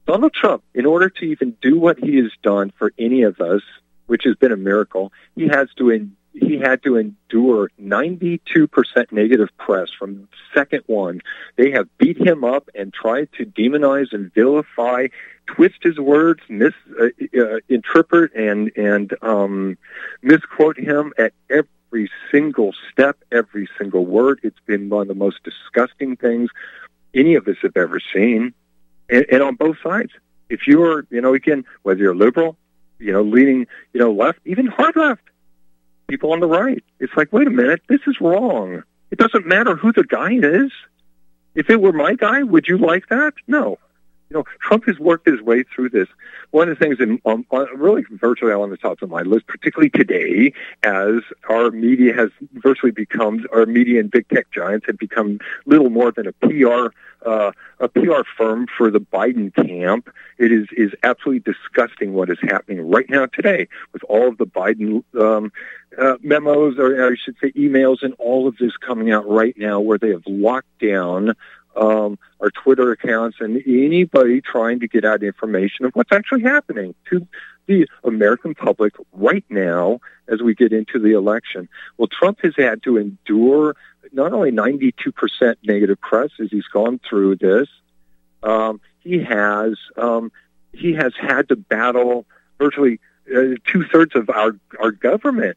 [0.07, 3.63] Donald Trump, in order to even do what he has done for any of us,
[4.07, 5.91] which has been a miracle, he has to
[6.35, 11.21] he had to endure 92% negative press from second one.
[11.57, 15.09] They have beat him up and tried to demonize and vilify,
[15.47, 19.79] twist his words, misinterpret uh, uh, and and um,
[20.23, 24.41] misquote him at every single step, every single word.
[24.43, 26.51] It's been one of the most disgusting things
[27.15, 28.55] any of us have ever seen,
[29.11, 30.13] and, and on both sides.
[30.49, 32.57] If you're, you know, again, whether you're liberal,
[32.99, 35.23] you know, leaning, you know, left, even hard left,
[36.13, 36.85] people on the right.
[37.01, 38.83] It's like, wait a minute, this is wrong.
[39.11, 40.71] It doesn't matter who the guy is.
[41.55, 43.33] If it were my guy, would you like that?
[43.47, 43.79] No.
[44.33, 46.09] You know, Trump has worked his way through this.
[46.53, 47.45] One of the things, in, um,
[47.77, 51.17] really virtually on the top of my list, particularly today, as
[51.51, 56.13] our media has virtually become, our media and big tech giants have become little more
[56.13, 56.95] than a PR
[57.27, 60.09] uh, a PR firm for the Biden camp.
[60.39, 64.47] It is is absolutely disgusting what is happening right now today with all of the
[64.47, 65.53] Biden um,
[65.99, 69.79] uh, memos, or I should say emails, and all of this coming out right now,
[69.81, 71.35] where they have locked down
[71.77, 76.95] um, our Twitter accounts and anybody trying to get out information of what's actually happening
[77.11, 77.27] to
[77.67, 81.69] the American public right now as we get into the election.
[81.97, 83.77] Well, Trump has had to endure
[84.13, 87.69] not only 92% negative press as he's gone through this,
[88.43, 90.33] um, he has um,
[90.73, 92.27] he has had to battle
[92.59, 93.01] virtually
[93.35, 95.57] uh, two thirds of our our government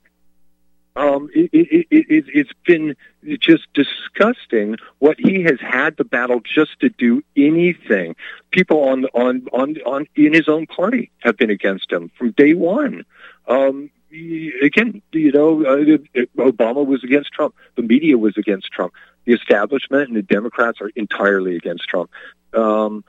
[0.96, 2.96] um, it, it, it, it's been
[3.40, 8.16] just disgusting what he has had to battle just to do anything.
[8.52, 12.54] People on on on on in his own party have been against him from day
[12.54, 13.06] one.
[13.48, 17.56] Um, again, you know, uh, Obama was against Trump.
[17.76, 18.94] The media was against Trump.
[19.26, 22.10] The establishment and the Democrats are entirely against Trump.
[22.54, 23.04] Um,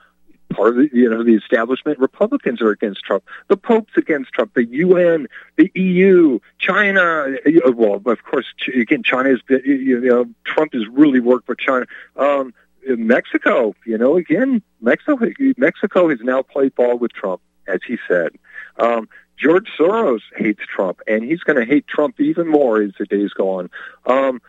[0.49, 1.99] part of the, you know, the establishment.
[1.99, 3.23] Republicans are against Trump.
[3.47, 4.53] The Pope's against Trump.
[4.53, 7.35] The UN, the EU, China.
[7.73, 11.85] Well, of course, again, China is, you know, Trump has really worked with China.
[12.15, 12.53] Um,
[12.87, 15.17] Mexico, you know, again, Mexico,
[15.57, 18.29] Mexico has now played ball with Trump, as he said.
[18.77, 23.05] Um, George Soros hates Trump, and he's going to hate Trump even more as the
[23.05, 23.69] days go on.
[24.05, 24.41] Um,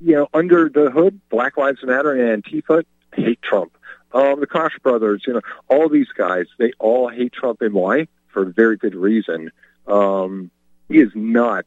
[0.00, 2.84] you know, under the hood, Black Lives Matter and Antifa
[3.14, 3.76] hate Trump
[4.12, 8.08] um, the Koch brothers, you know, all these guys, they all hate Trump and why?
[8.28, 9.50] For a very good reason.
[9.86, 10.50] Um,
[10.88, 11.66] he is not,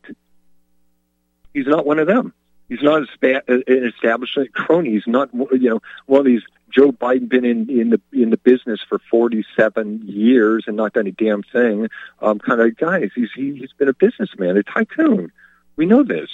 [1.53, 2.33] he's not one of them.
[2.69, 4.91] He's not an establishment crony.
[4.91, 8.37] He's not, you know, one of these Joe Biden been in, in the in the
[8.37, 11.87] business for 47 years and not done a damn thing
[12.21, 13.09] um, kind of guys.
[13.15, 15.31] He's he, he's been a businessman, a tycoon.
[15.77, 16.29] We know this.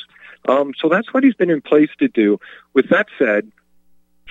[0.48, 2.40] Um, so that's what he's been in place to do.
[2.74, 3.52] With that said,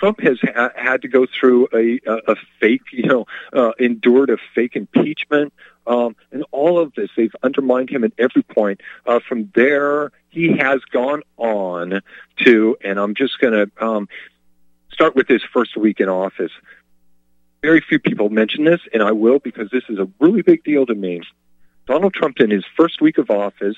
[0.03, 4.31] Trump has ha- had to go through a, a, a fake, you know, uh, endured
[4.31, 5.53] a fake impeachment,
[5.87, 7.09] um, and all of this.
[7.17, 8.81] They've undermined him at every point.
[9.07, 12.01] Uh, from there, he has gone on
[12.39, 14.09] to, and I'm just going to um,
[14.91, 16.51] start with his first week in office.
[17.63, 20.85] Very few people mention this, and I will because this is a really big deal
[20.85, 21.21] to me.
[21.87, 23.77] Donald Trump, in his first week of office,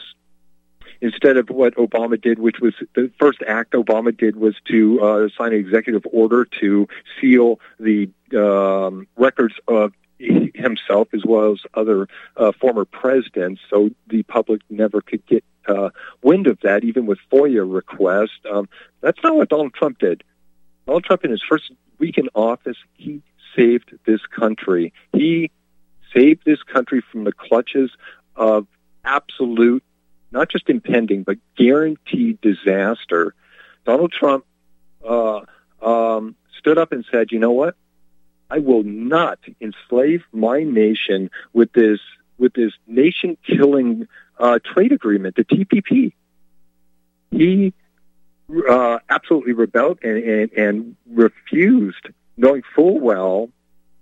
[1.01, 5.29] instead of what Obama did, which was the first act Obama did was to uh,
[5.37, 6.89] sign an executive order to
[7.21, 14.23] seal the um, records of himself as well as other uh, former presidents, so the
[14.25, 15.91] public never could get uh,
[16.23, 18.39] wind of that, even with FOIA requests.
[18.51, 18.69] Um,
[19.01, 20.23] that's not what Donald Trump did.
[20.87, 23.23] Donald Trump, in his first week in office, he
[23.57, 24.93] saved this country.
[25.13, 25.51] He
[26.15, 27.91] saved this country from the clutches
[28.37, 28.67] of
[29.05, 29.83] absolute
[30.35, 33.35] not just impending, but guaranteed disaster,
[33.87, 34.45] Donald Trump
[35.09, 35.41] uh,
[35.81, 37.77] um, stood up and said, you know what?
[38.51, 42.01] I will not enslave my nation with this
[42.37, 44.09] with this nation killing
[44.39, 46.13] uh, trade agreement, the TPP.
[47.31, 47.73] He
[48.69, 53.51] uh, absolutely rebelled and, and, and refused, knowing full well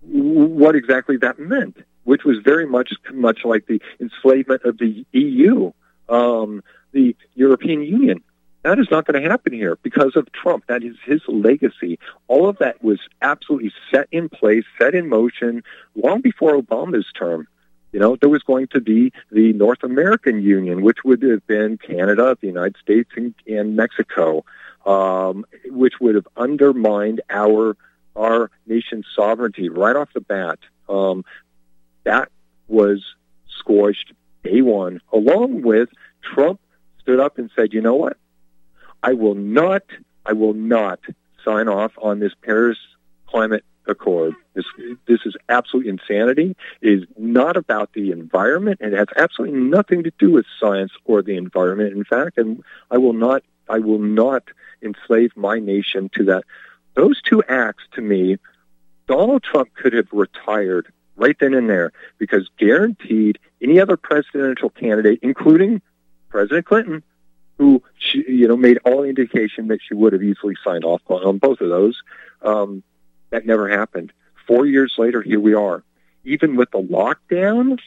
[0.00, 5.72] what exactly that meant, which was very much much like the enslavement of the EU
[6.12, 8.22] um, the European Union.
[8.62, 10.64] That is not going to happen here because of Trump.
[10.68, 11.98] That is his legacy.
[12.28, 15.64] All of that was absolutely set in place, set in motion
[15.96, 17.48] long before Obama's term.
[17.92, 21.76] You know, there was going to be the North American Union, which would have been
[21.76, 24.44] Canada, the United States, and, and Mexico,
[24.86, 27.76] um, which would have undermined our
[28.14, 30.58] our nation's sovereignty right off the bat.
[30.88, 31.24] Um,
[32.04, 32.30] that
[32.68, 33.02] was
[33.58, 34.12] squashed
[34.42, 35.88] day one, along with
[36.22, 36.60] Trump
[37.00, 38.16] stood up and said, you know what?
[39.02, 39.82] I will not,
[40.24, 41.00] I will not
[41.44, 42.78] sign off on this Paris
[43.26, 44.34] climate Accord.
[44.54, 44.64] This
[45.06, 46.54] this is absolute insanity.
[46.80, 50.92] It is not about the environment, and it has absolutely nothing to do with science
[51.04, 51.96] or the environment.
[51.96, 52.62] In fact, and
[52.92, 54.44] I will not I will not
[54.82, 56.44] enslave my nation to that.
[56.94, 58.38] Those two acts, to me,
[59.08, 60.92] Donald Trump could have retired
[61.22, 65.80] right then and there because guaranteed any other presidential candidate, including
[66.28, 67.02] President Clinton,
[67.58, 71.38] who she, you know made all indication that she would have easily signed off on,
[71.38, 72.02] both of those.
[72.42, 72.82] Um,
[73.30, 74.12] that never happened.
[74.46, 75.84] Four years later, here we are.
[76.24, 77.78] Even with the lockdowns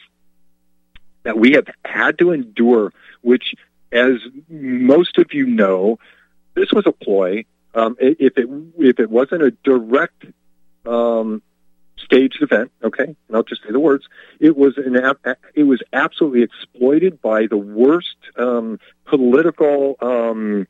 [1.22, 3.54] that we have had to endure, which,
[3.92, 4.14] as
[4.48, 5.98] most of you know,
[6.54, 7.44] this was a ploy.
[7.74, 10.24] Um, if it if it wasn't a direct
[10.86, 11.42] um,
[11.98, 14.04] staged event, okay, I'll just say the words.
[14.40, 14.96] It was an
[15.54, 20.66] it was absolutely exploited by the worst um, political um,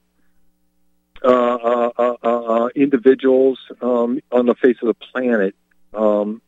[1.24, 5.54] uh, uh, uh, uh, individuals um, on the face of the planet,
[5.94, 6.40] um,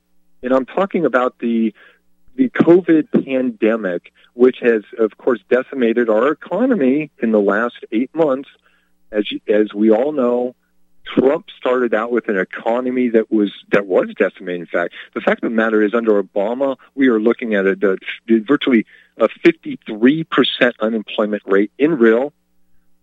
[0.42, 1.74] and I'm talking about the
[2.36, 8.48] the COVID pandemic, which has, of course, decimated our economy in the last eight months.
[9.10, 10.54] As as we all know,
[11.14, 14.60] Trump started out with an economy that was that was decimated.
[14.60, 17.98] In fact, the fact of the matter is, under Obama, we are looking at a,
[18.28, 18.86] a virtually
[19.16, 22.32] a 53 percent unemployment rate in real.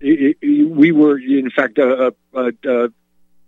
[0.02, 2.88] We were, in fact, uh, uh, uh,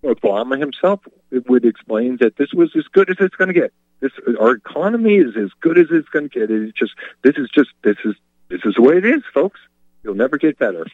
[0.04, 1.02] Obama himself
[1.32, 3.74] would explain that this was as good as it's going to get.
[4.00, 6.50] This our economy is as good as it's going to get.
[6.50, 6.94] It's just
[7.24, 8.16] this is just this is
[8.50, 9.60] this is the way it is, folks.
[10.04, 10.86] You'll never get better.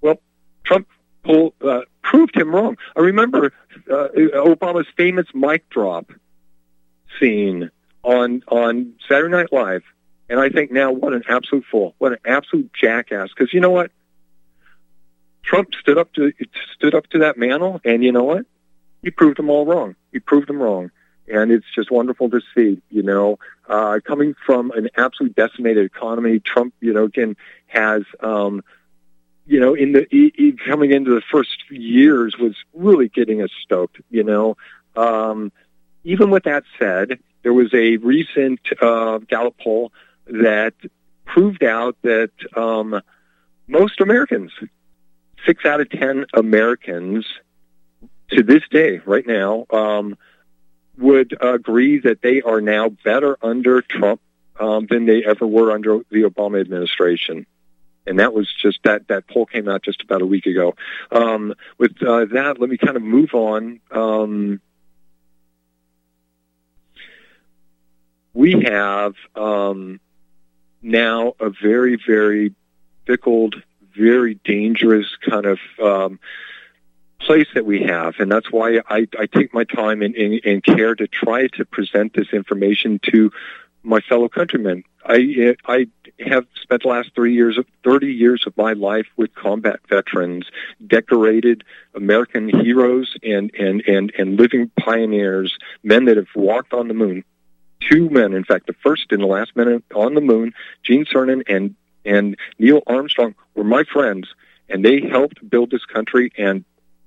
[0.00, 0.20] Well,
[0.64, 0.86] Trump
[1.24, 2.76] uh, proved him wrong.
[2.96, 3.52] I remember
[3.90, 6.10] uh, Obama's famous mic drop
[7.18, 7.70] scene
[8.02, 9.82] on on Saturday Night Live,
[10.28, 13.28] and I think now what an absolute fool, what an absolute jackass.
[13.28, 13.90] Because you know what,
[15.42, 16.32] Trump stood up to
[16.74, 18.46] stood up to that mantle, and you know what,
[19.02, 19.96] he proved them all wrong.
[20.12, 20.90] He proved them wrong.
[21.32, 26.40] And it's just wonderful to see, you know, uh, coming from an absolutely decimated economy,
[26.40, 27.36] Trump, you know, again
[27.68, 28.64] has um,
[29.50, 33.50] you know, in the he, he coming into the first years was really getting us
[33.64, 34.00] stoked.
[34.08, 34.56] You know,
[34.94, 35.50] um,
[36.04, 39.90] even with that said, there was a recent uh, Gallup poll
[40.26, 40.74] that
[41.24, 43.02] proved out that um,
[43.66, 44.52] most Americans,
[45.44, 47.26] six out of ten Americans,
[48.30, 50.16] to this day, right now, um,
[50.96, 54.20] would agree that they are now better under Trump
[54.60, 57.46] um, than they ever were under the Obama administration
[58.10, 60.74] and that was just that that poll came out just about a week ago.
[61.12, 63.80] Um, with uh, that, let me kind of move on.
[63.90, 64.60] Um,
[68.34, 70.00] we have um,
[70.82, 72.52] now a very very
[73.06, 73.62] pickled,
[73.96, 76.18] very dangerous kind of um,
[77.20, 80.64] place that we have, and that's why I, I take my time and, and, and
[80.64, 83.30] care to try to present this information to
[83.82, 84.84] my fellow countrymen.
[85.04, 85.86] I I
[86.18, 90.46] have spent the last three years of thirty years of my life with combat veterans,
[90.86, 91.64] decorated
[91.94, 97.24] American heroes and and and and living pioneers, men that have walked on the moon.
[97.80, 100.52] Two men, in fact, the first and the last men on the moon,
[100.82, 101.74] Gene Cernan and
[102.04, 104.28] and Neil Armstrong, were my friends,
[104.68, 106.30] and they helped build this country.
[106.36, 106.64] And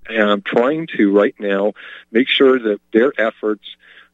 [0.08, 1.74] and I'm trying to right now
[2.12, 3.64] make sure that their efforts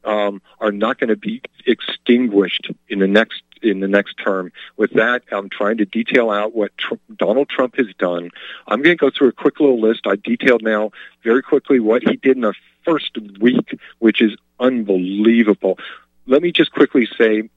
[0.03, 4.51] um, are not going to be extinguished in the next in the next term.
[4.77, 8.31] With that, I'm trying to detail out what Tr- Donald Trump has done.
[8.67, 10.07] I'm going to go through a quick little list.
[10.07, 10.91] I detailed now
[11.23, 12.53] very quickly what he did in the
[12.85, 15.77] first week, which is unbelievable.
[16.25, 17.49] Let me just quickly say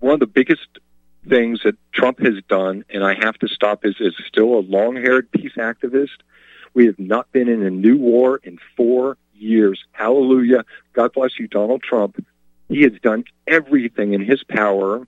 [0.00, 0.66] one of the biggest
[1.28, 5.30] things that Trump has done, and I have to stop, is, is still a long-haired
[5.30, 6.18] peace activist.
[6.72, 9.84] We have not been in a new war in four years.
[9.92, 10.64] Hallelujah.
[10.92, 12.24] God bless you, Donald Trump.
[12.68, 15.06] He has done everything in his power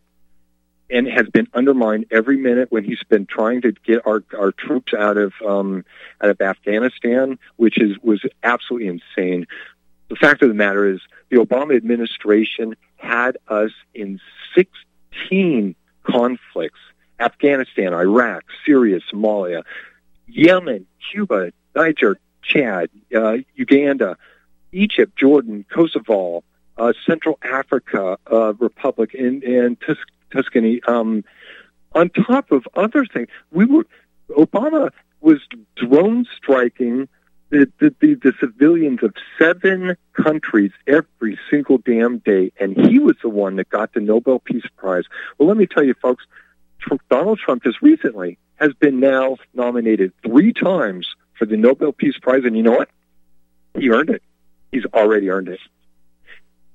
[0.90, 4.92] and has been undermined every minute when he's been trying to get our, our troops
[4.92, 5.84] out of um,
[6.20, 9.46] out of Afghanistan, which is was absolutely insane.
[10.08, 14.20] The fact of the matter is, the Obama administration had us in
[14.54, 15.74] 16
[16.04, 16.80] conflicts:
[17.18, 19.62] Afghanistan, Iraq, Syria, Somalia,
[20.26, 24.16] Yemen, Cuba, Niger, Chad, uh, Uganda,
[24.72, 26.44] Egypt, Jordan, Kosovo,
[26.76, 29.96] uh, Central Africa uh, Republic, and, and Tus-
[30.32, 30.80] Tuscany.
[30.86, 31.24] Um,
[31.94, 33.86] on top of other things, we were
[34.30, 34.90] Obama
[35.20, 35.40] was
[35.76, 37.08] drone striking
[37.50, 43.16] the, the, the, the, civilians of seven countries every single damn day, and he was
[43.22, 45.04] the one that got the Nobel Peace Prize.
[45.36, 46.24] Well, let me tell you, folks,
[46.80, 52.16] Trump, Donald Trump just recently has been now nominated three times for the Nobel Peace
[52.22, 52.88] Prize, and you know what?
[53.76, 54.22] He earned it.
[54.70, 55.58] He's already earned it.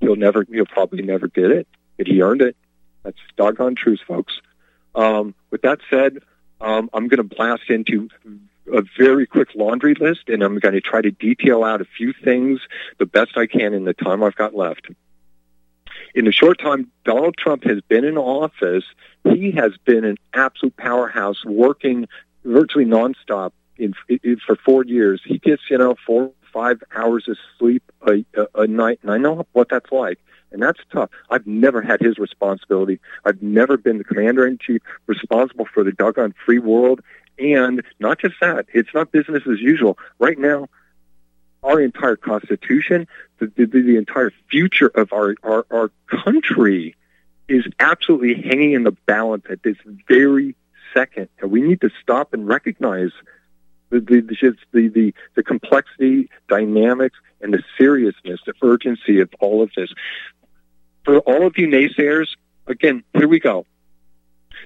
[0.01, 2.57] He'll never, he'll probably never get it, but he earned it.
[3.01, 4.41] That's doggone truth, folks.
[4.93, 6.17] Um, with that said,
[6.59, 8.09] um, I'm going to blast into
[8.69, 12.11] a very quick laundry list, and I'm going to try to detail out a few
[12.11, 12.59] things
[12.97, 14.89] the best I can in the time I've got left.
[16.13, 18.83] In the short time Donald Trump has been in office,
[19.23, 22.09] he has been an absolute powerhouse, working
[22.43, 25.21] virtually nonstop in, in, for four years.
[25.25, 29.17] He gets, you know, four, five hours of sleep a, a, a night, and I
[29.17, 30.19] know what that's like.
[30.51, 31.09] And that's tough.
[31.29, 33.01] I've never had his responsibility.
[33.25, 37.01] I've never been the commander in chief responsible for the doggone free world.
[37.37, 39.97] And not just that, it's not business as usual.
[40.19, 40.69] Right now,
[41.63, 43.07] our entire constitution,
[43.39, 46.95] the, the, the entire future of our, our, our country
[47.49, 50.55] is absolutely hanging in the balance at this very
[50.93, 51.27] second.
[51.41, 53.11] And we need to stop and recognize
[53.89, 54.21] the, the,
[54.71, 59.89] the, the, the complexity, dynamics, and the seriousness, the urgency of all of this.
[61.05, 62.29] For all of you naysayers,
[62.67, 63.65] again, here we go.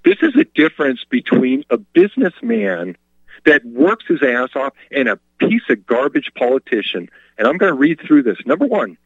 [0.03, 2.97] This is a difference between a businessman
[3.45, 7.09] that works his ass off and a piece of garbage politician.
[7.37, 8.37] And I'm going to read through this.
[8.45, 8.97] Number one,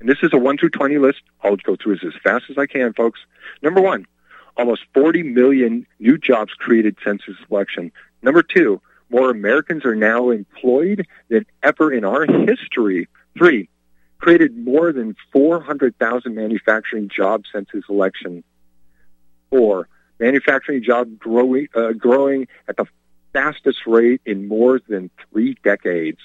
[0.00, 1.22] and this is a 1 through 20 list.
[1.42, 3.20] I'll go through this as fast as I can, folks.
[3.62, 4.06] Number one,
[4.56, 7.92] almost 40 million new jobs created since this election.
[8.22, 8.80] Number two,
[9.10, 13.08] more Americans are now employed than ever in our history.
[13.36, 13.68] Three,
[14.18, 18.42] created more than 400,000 manufacturing jobs since his election.
[19.50, 19.88] Four,
[20.18, 22.86] manufacturing jobs growing, uh, growing at the
[23.32, 26.20] fastest rate in more than three decades.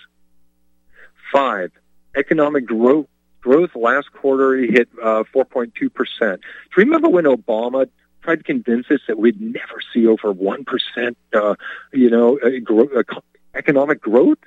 [1.32, 1.72] Five,
[2.16, 3.08] economic growth
[3.42, 5.72] growth last quarter hit uh, 4.2%.
[5.72, 6.40] Do you
[6.78, 7.90] remember when Obama
[8.22, 11.56] tried to convince us that we'd never see over 1%, uh,
[11.94, 13.20] you know, uh, uh,
[13.56, 14.38] economic growth?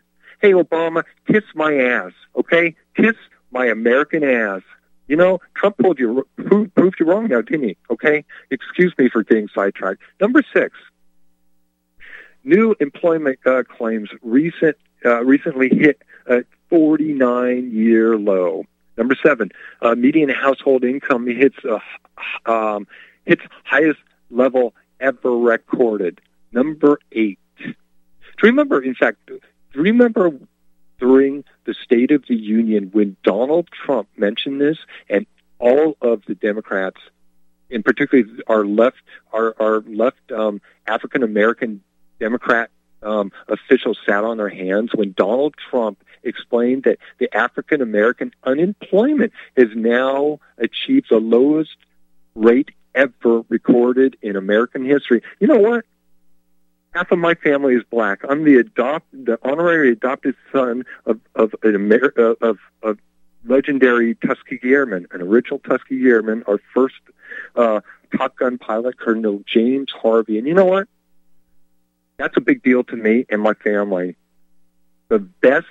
[0.40, 2.74] Hey, Obama, kiss my ass, okay?
[2.96, 3.16] Kiss
[3.50, 4.62] my American ass.
[5.08, 7.76] You know, Trump told you, proved, you wrong now, didn't he?
[7.90, 8.24] Okay?
[8.50, 10.00] Excuse me for getting sidetracked.
[10.20, 10.74] Number six,
[12.44, 18.64] New employment uh, claims recent uh, recently hit a 49-year low.
[18.96, 19.50] Number seven,
[19.80, 21.78] uh, median household income hits uh,
[22.50, 22.86] um,
[23.24, 24.00] hits highest
[24.30, 26.20] level ever recorded.
[26.52, 27.38] Number eight.
[27.58, 28.82] Do you remember?
[28.82, 29.38] In fact, do
[29.74, 30.32] you remember
[30.98, 35.26] during the State of the Union when Donald Trump mentioned this, and
[35.58, 37.00] all of the Democrats,
[37.70, 39.02] in particular our left,
[39.32, 41.82] our, our left um, African American
[42.20, 42.70] Democrat
[43.02, 49.32] um, officials sat on their hands when Donald Trump explained that the African American unemployment
[49.56, 51.76] has now achieved the lowest
[52.34, 55.22] rate ever recorded in American history.
[55.40, 55.84] You know what?
[56.92, 58.20] Half of my family is black.
[58.28, 62.98] I'm the adopt, the honorary adopted son of of an Amer- uh, of, of
[63.44, 67.00] legendary Tuskegee Airmen, an original Tuskegee Airman, our first
[67.56, 67.80] uh,
[68.16, 70.38] Top Gun pilot, Colonel James Harvey.
[70.38, 70.86] And you know what?
[72.18, 74.16] That's a big deal to me and my family.
[75.08, 75.66] The best,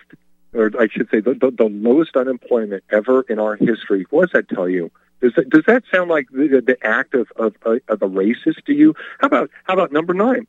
[0.54, 4.06] or I should say, the, the, the lowest unemployment ever in our history.
[4.10, 4.92] What does that tell you?
[5.22, 8.74] Does that, does that sound like the, the act of, of, of a racist to
[8.74, 8.96] you?
[9.20, 10.48] How about how about number nine?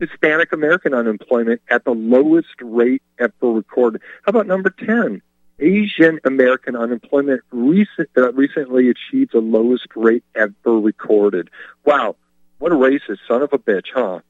[0.00, 4.00] Hispanic American unemployment at the lowest rate ever recorded.
[4.24, 5.22] How about number 10?
[5.60, 11.50] Asian American unemployment recent, uh, recently achieved the lowest rate ever recorded.
[11.84, 12.14] Wow,
[12.58, 14.20] what a racist son of a bitch, huh?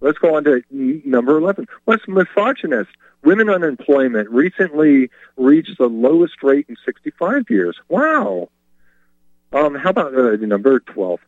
[0.00, 1.66] Let's go on to number 11.
[1.86, 2.90] What's misogynist?
[3.24, 7.76] Women unemployment recently reached the lowest rate in 65 years.
[7.88, 8.50] Wow.
[9.52, 11.20] Um, how about uh, number 12?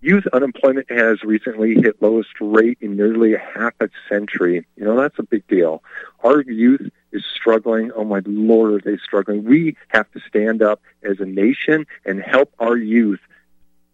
[0.00, 4.64] Youth unemployment has recently hit lowest rate in nearly a half a century.
[4.76, 5.82] You know, that's a big deal.
[6.22, 7.90] Our youth is struggling.
[7.92, 9.42] Oh my Lord, are they struggling?
[9.42, 13.18] We have to stand up as a nation and help our youth,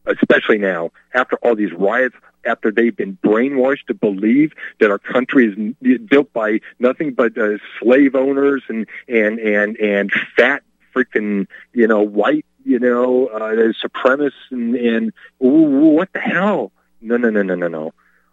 [0.05, 5.75] especially now, after all these riots, after they've been brainwashed to believe that our country
[5.81, 10.63] is built by nothing but uh, slave owners and and and and fat
[10.95, 15.13] freaking you know white you know uh, supremacists and, and
[15.43, 16.73] ooh, what the hell?
[17.01, 17.93] No, no, no, no, no, no.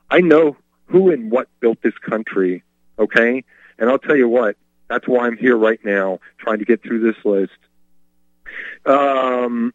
[0.10, 2.64] I know who and what built this country.
[2.98, 3.44] Okay,
[3.78, 4.56] and I'll tell you what.
[4.88, 7.54] That's why I'm here right now, trying to get through this list.
[8.86, 9.74] Um,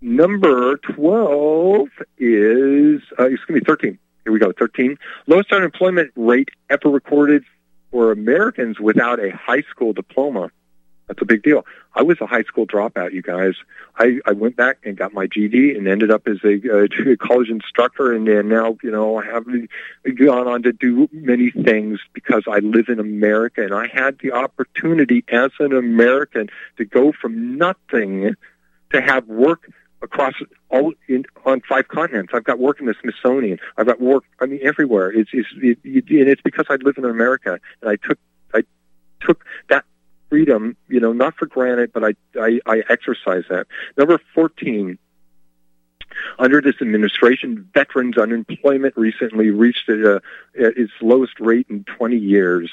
[0.00, 3.98] Number 12 is, uh, excuse me, 13.
[4.22, 4.96] Here we go, 13.
[5.26, 7.42] Lowest unemployment rate ever recorded
[7.90, 10.50] for Americans without a high school diploma.
[11.08, 11.64] That's a big deal.
[11.94, 13.54] I was a high school dropout, you guys.
[13.96, 17.48] I, I went back and got my GED and ended up as a, uh, college
[17.48, 19.46] instructor and then now, you know, I have
[20.16, 24.32] gone on to do many things because I live in America and I had the
[24.32, 28.34] opportunity as an American to go from nothing
[28.92, 29.70] to have work
[30.02, 30.34] across
[30.70, 32.32] all in, on five continents.
[32.34, 33.58] I've got work in the Smithsonian.
[33.76, 34.24] I've got work.
[34.40, 35.10] I mean, everywhere.
[35.10, 38.18] It's it's it, it, and it's because I live in America and I took
[38.54, 38.62] I
[39.20, 39.84] took that
[40.28, 43.66] freedom, you know, not for granted, but I, I, I exercise that.
[43.96, 44.98] Number 14,
[46.38, 50.20] under this administration, veterans unemployment recently reached uh,
[50.54, 52.70] its lowest rate in 20 years.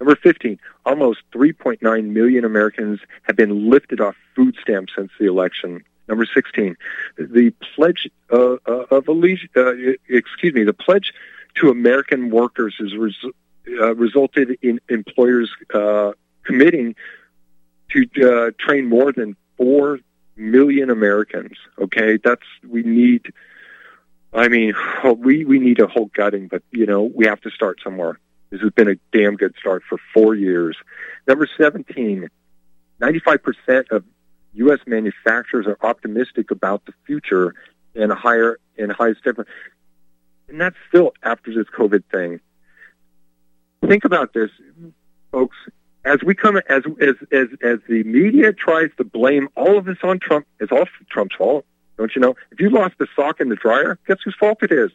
[0.00, 5.82] Number 15, almost 3.9 million Americans have been lifted off food stamps since the election.
[6.08, 6.76] Number 16,
[7.18, 9.72] the pledge uh, uh of allegiance, uh,
[10.08, 11.12] excuse me, the pledge
[11.56, 13.32] to American workers has res-
[13.80, 16.12] uh, resulted in employers uh,
[16.48, 16.94] committing
[17.90, 19.98] to uh, train more than 4
[20.36, 21.56] million Americans.
[21.78, 23.32] Okay, that's, we need,
[24.32, 24.74] I mean,
[25.18, 28.18] we, we need a whole gutting, but, you know, we have to start somewhere.
[28.50, 30.76] This has been a damn good start for four years.
[31.26, 32.28] Number 17,
[33.00, 34.04] 95% of
[34.54, 34.78] U.S.
[34.86, 37.54] manufacturers are optimistic about the future
[37.94, 39.50] and higher and highest difference.
[40.48, 42.40] And that's still after this COVID thing.
[43.86, 44.50] Think about this,
[45.30, 45.56] folks
[46.08, 49.98] as we come as as as as the media tries to blame all of this
[50.02, 51.66] on Trump, it's all Trump's fault.
[51.98, 52.34] Don't you know?
[52.50, 54.90] If you lost the sock in the dryer, guess whose fault it is?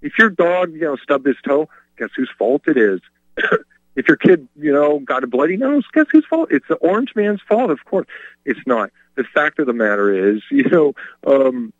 [0.00, 3.00] If your dog, you know, stubbed his toe, guess whose fault it is?
[3.96, 6.48] if your kid, you know, got a bloody nose, guess whose fault?
[6.50, 8.06] It's the orange man's fault, of course.
[8.44, 8.90] It's not.
[9.16, 10.94] The fact of the matter is, you know,
[11.26, 11.72] um,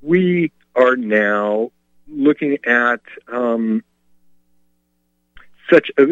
[0.00, 1.72] we are now
[2.08, 3.82] looking at um,
[5.72, 6.04] such a,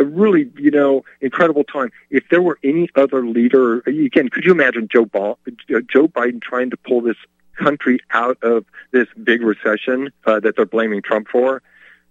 [0.00, 1.90] a, really, you know, incredible time.
[2.10, 6.76] If there were any other leader, again, could you imagine Joe, Joe Biden trying to
[6.76, 7.16] pull this
[7.56, 11.62] country out of this big recession uh, that they're blaming Trump for?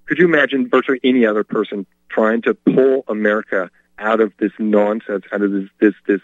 [0.05, 3.69] Could you imagine virtually any other person trying to pull America
[3.99, 6.21] out of this nonsense, out of this this this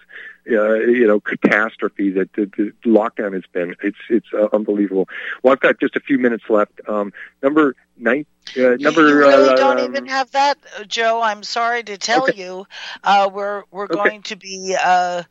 [0.51, 3.76] uh, you know catastrophe that the, the lockdown has been.
[3.84, 5.07] It's it's uh, unbelievable.
[5.43, 6.80] Well, I've got just a few minutes left.
[6.88, 8.26] Um, number nine.
[8.55, 11.21] Uh, number, you really uh, don't um, even have that, uh, Joe.
[11.21, 12.43] I'm sorry to tell okay.
[12.43, 12.67] you.
[13.03, 13.95] Uh, we're we're okay.
[13.95, 15.23] going to be uh,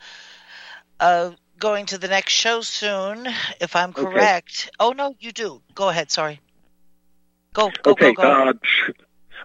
[1.00, 3.28] uh, going to the next show soon,
[3.60, 4.64] if I'm correct.
[4.64, 4.76] Okay.
[4.80, 5.62] Oh no, you do.
[5.74, 6.10] Go ahead.
[6.10, 6.40] Sorry.
[7.52, 8.12] Go go okay.
[8.14, 8.52] go go.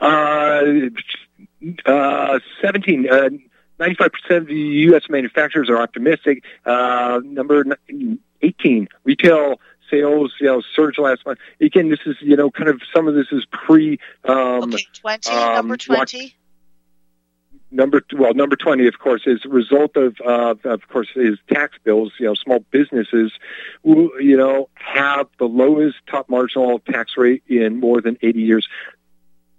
[0.01, 0.89] Uh, uh,
[1.85, 3.29] uh, 17, uh,
[3.79, 5.03] 95% of the U.S.
[5.09, 6.43] manufacturers are optimistic.
[6.65, 7.65] Uh, number
[8.41, 11.39] 18, retail sales, you know, surge last month.
[11.61, 13.99] Again, this is, you know, kind of some of this is pre.
[14.23, 16.35] Um, okay, 20, um, number 20.
[17.71, 21.77] Number well, number twenty, of course, is a result of uh, of course is tax
[21.83, 22.11] bills.
[22.19, 23.31] You know, small businesses,
[23.83, 28.67] who, you know, have the lowest top marginal tax rate in more than eighty years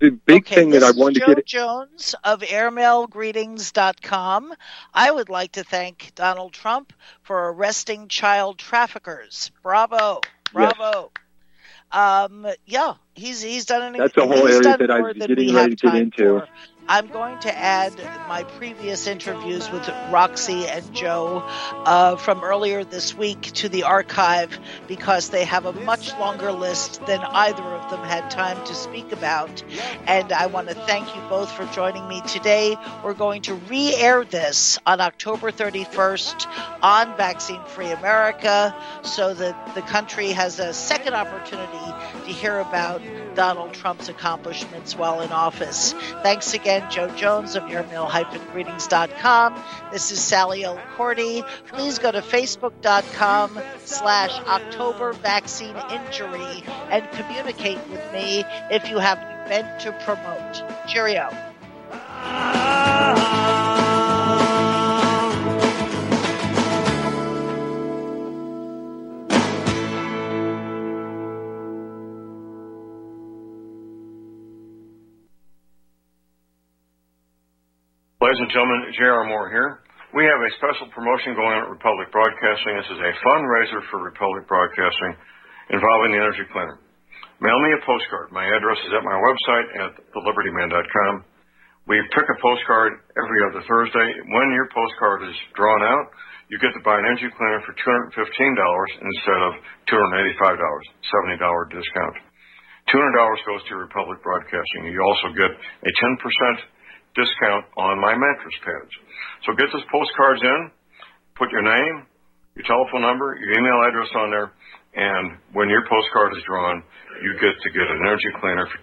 [0.01, 4.55] the big okay, thing that I wanted Joe to get Jones of airmailgreetings.com.
[4.95, 6.93] I would like to thank Donald Trump
[7.23, 9.51] for arresting child traffickers.
[9.63, 10.21] Bravo.
[10.53, 11.13] Bravo.
[11.15, 11.25] Yes.
[11.93, 15.87] Um, yeah, he's he's done an That's a whole area that I'm getting ready to
[15.87, 16.41] get into.
[16.41, 16.49] For.
[16.91, 17.97] I'm going to add
[18.29, 24.59] my previous interviews with Roxie and Joe uh, from earlier this week to the archive
[24.89, 29.13] because they have a much longer list than either of them had time to speak
[29.13, 29.63] about.
[30.09, 32.77] And I want to thank you both for joining me today.
[33.05, 36.47] We're going to re air this on October 31st
[36.83, 41.95] on Vaccine Free America so that the country has a second opportunity
[42.27, 43.03] to hear about
[43.35, 45.93] Donald Trump's accomplishments while in office.
[46.23, 49.63] Thanks again Joe Jones of airmail-greetings.com.
[49.93, 50.81] This is Sally L.
[50.97, 51.43] Cordy.
[51.69, 59.19] Please go to facebook.com slash October vaccine injury and communicate with me if you have
[59.19, 60.63] an event to promote.
[60.89, 61.29] Cheerio.
[78.41, 79.25] Ladies and gentlemen, J.R.
[79.29, 79.85] Moore here.
[80.17, 82.73] We have a special promotion going on at Republic Broadcasting.
[82.73, 85.13] This is a fundraiser for Republic Broadcasting
[85.69, 86.81] involving the Energy Cleaner.
[87.45, 88.33] Mail me a postcard.
[88.33, 91.13] My address is at my website at thelibertyman.com.
[91.85, 94.09] We pick a postcard every other Thursday.
[94.33, 96.09] When your postcard is drawn out,
[96.49, 99.53] you get to buy an energy cleaner for $215 instead of
[99.85, 100.57] $285,
[101.37, 102.17] $70 discount.
[102.89, 103.05] $200
[103.45, 104.89] goes to Republic Broadcasting.
[104.89, 106.80] You also get a 10%
[107.15, 108.93] discount on my mattress pads.
[109.47, 110.61] So get those postcards in,
[111.37, 112.07] put your name,
[112.55, 114.51] your telephone number, your email address on there,
[114.95, 116.83] and when your postcard is drawn,
[117.23, 118.81] you get to get an energy cleaner for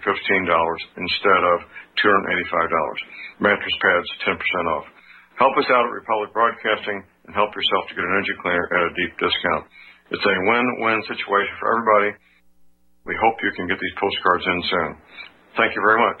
[0.00, 1.58] instead of
[2.00, 3.44] $285.
[3.44, 4.38] Mattress pads, 10%
[4.72, 4.86] off.
[5.36, 8.82] Help us out at Republic Broadcasting and help yourself to get an energy cleaner at
[8.88, 9.64] a deep discount.
[10.10, 12.10] It's a win-win situation for everybody.
[13.04, 14.90] We hope you can get these postcards in soon.
[15.56, 16.20] Thank you very much.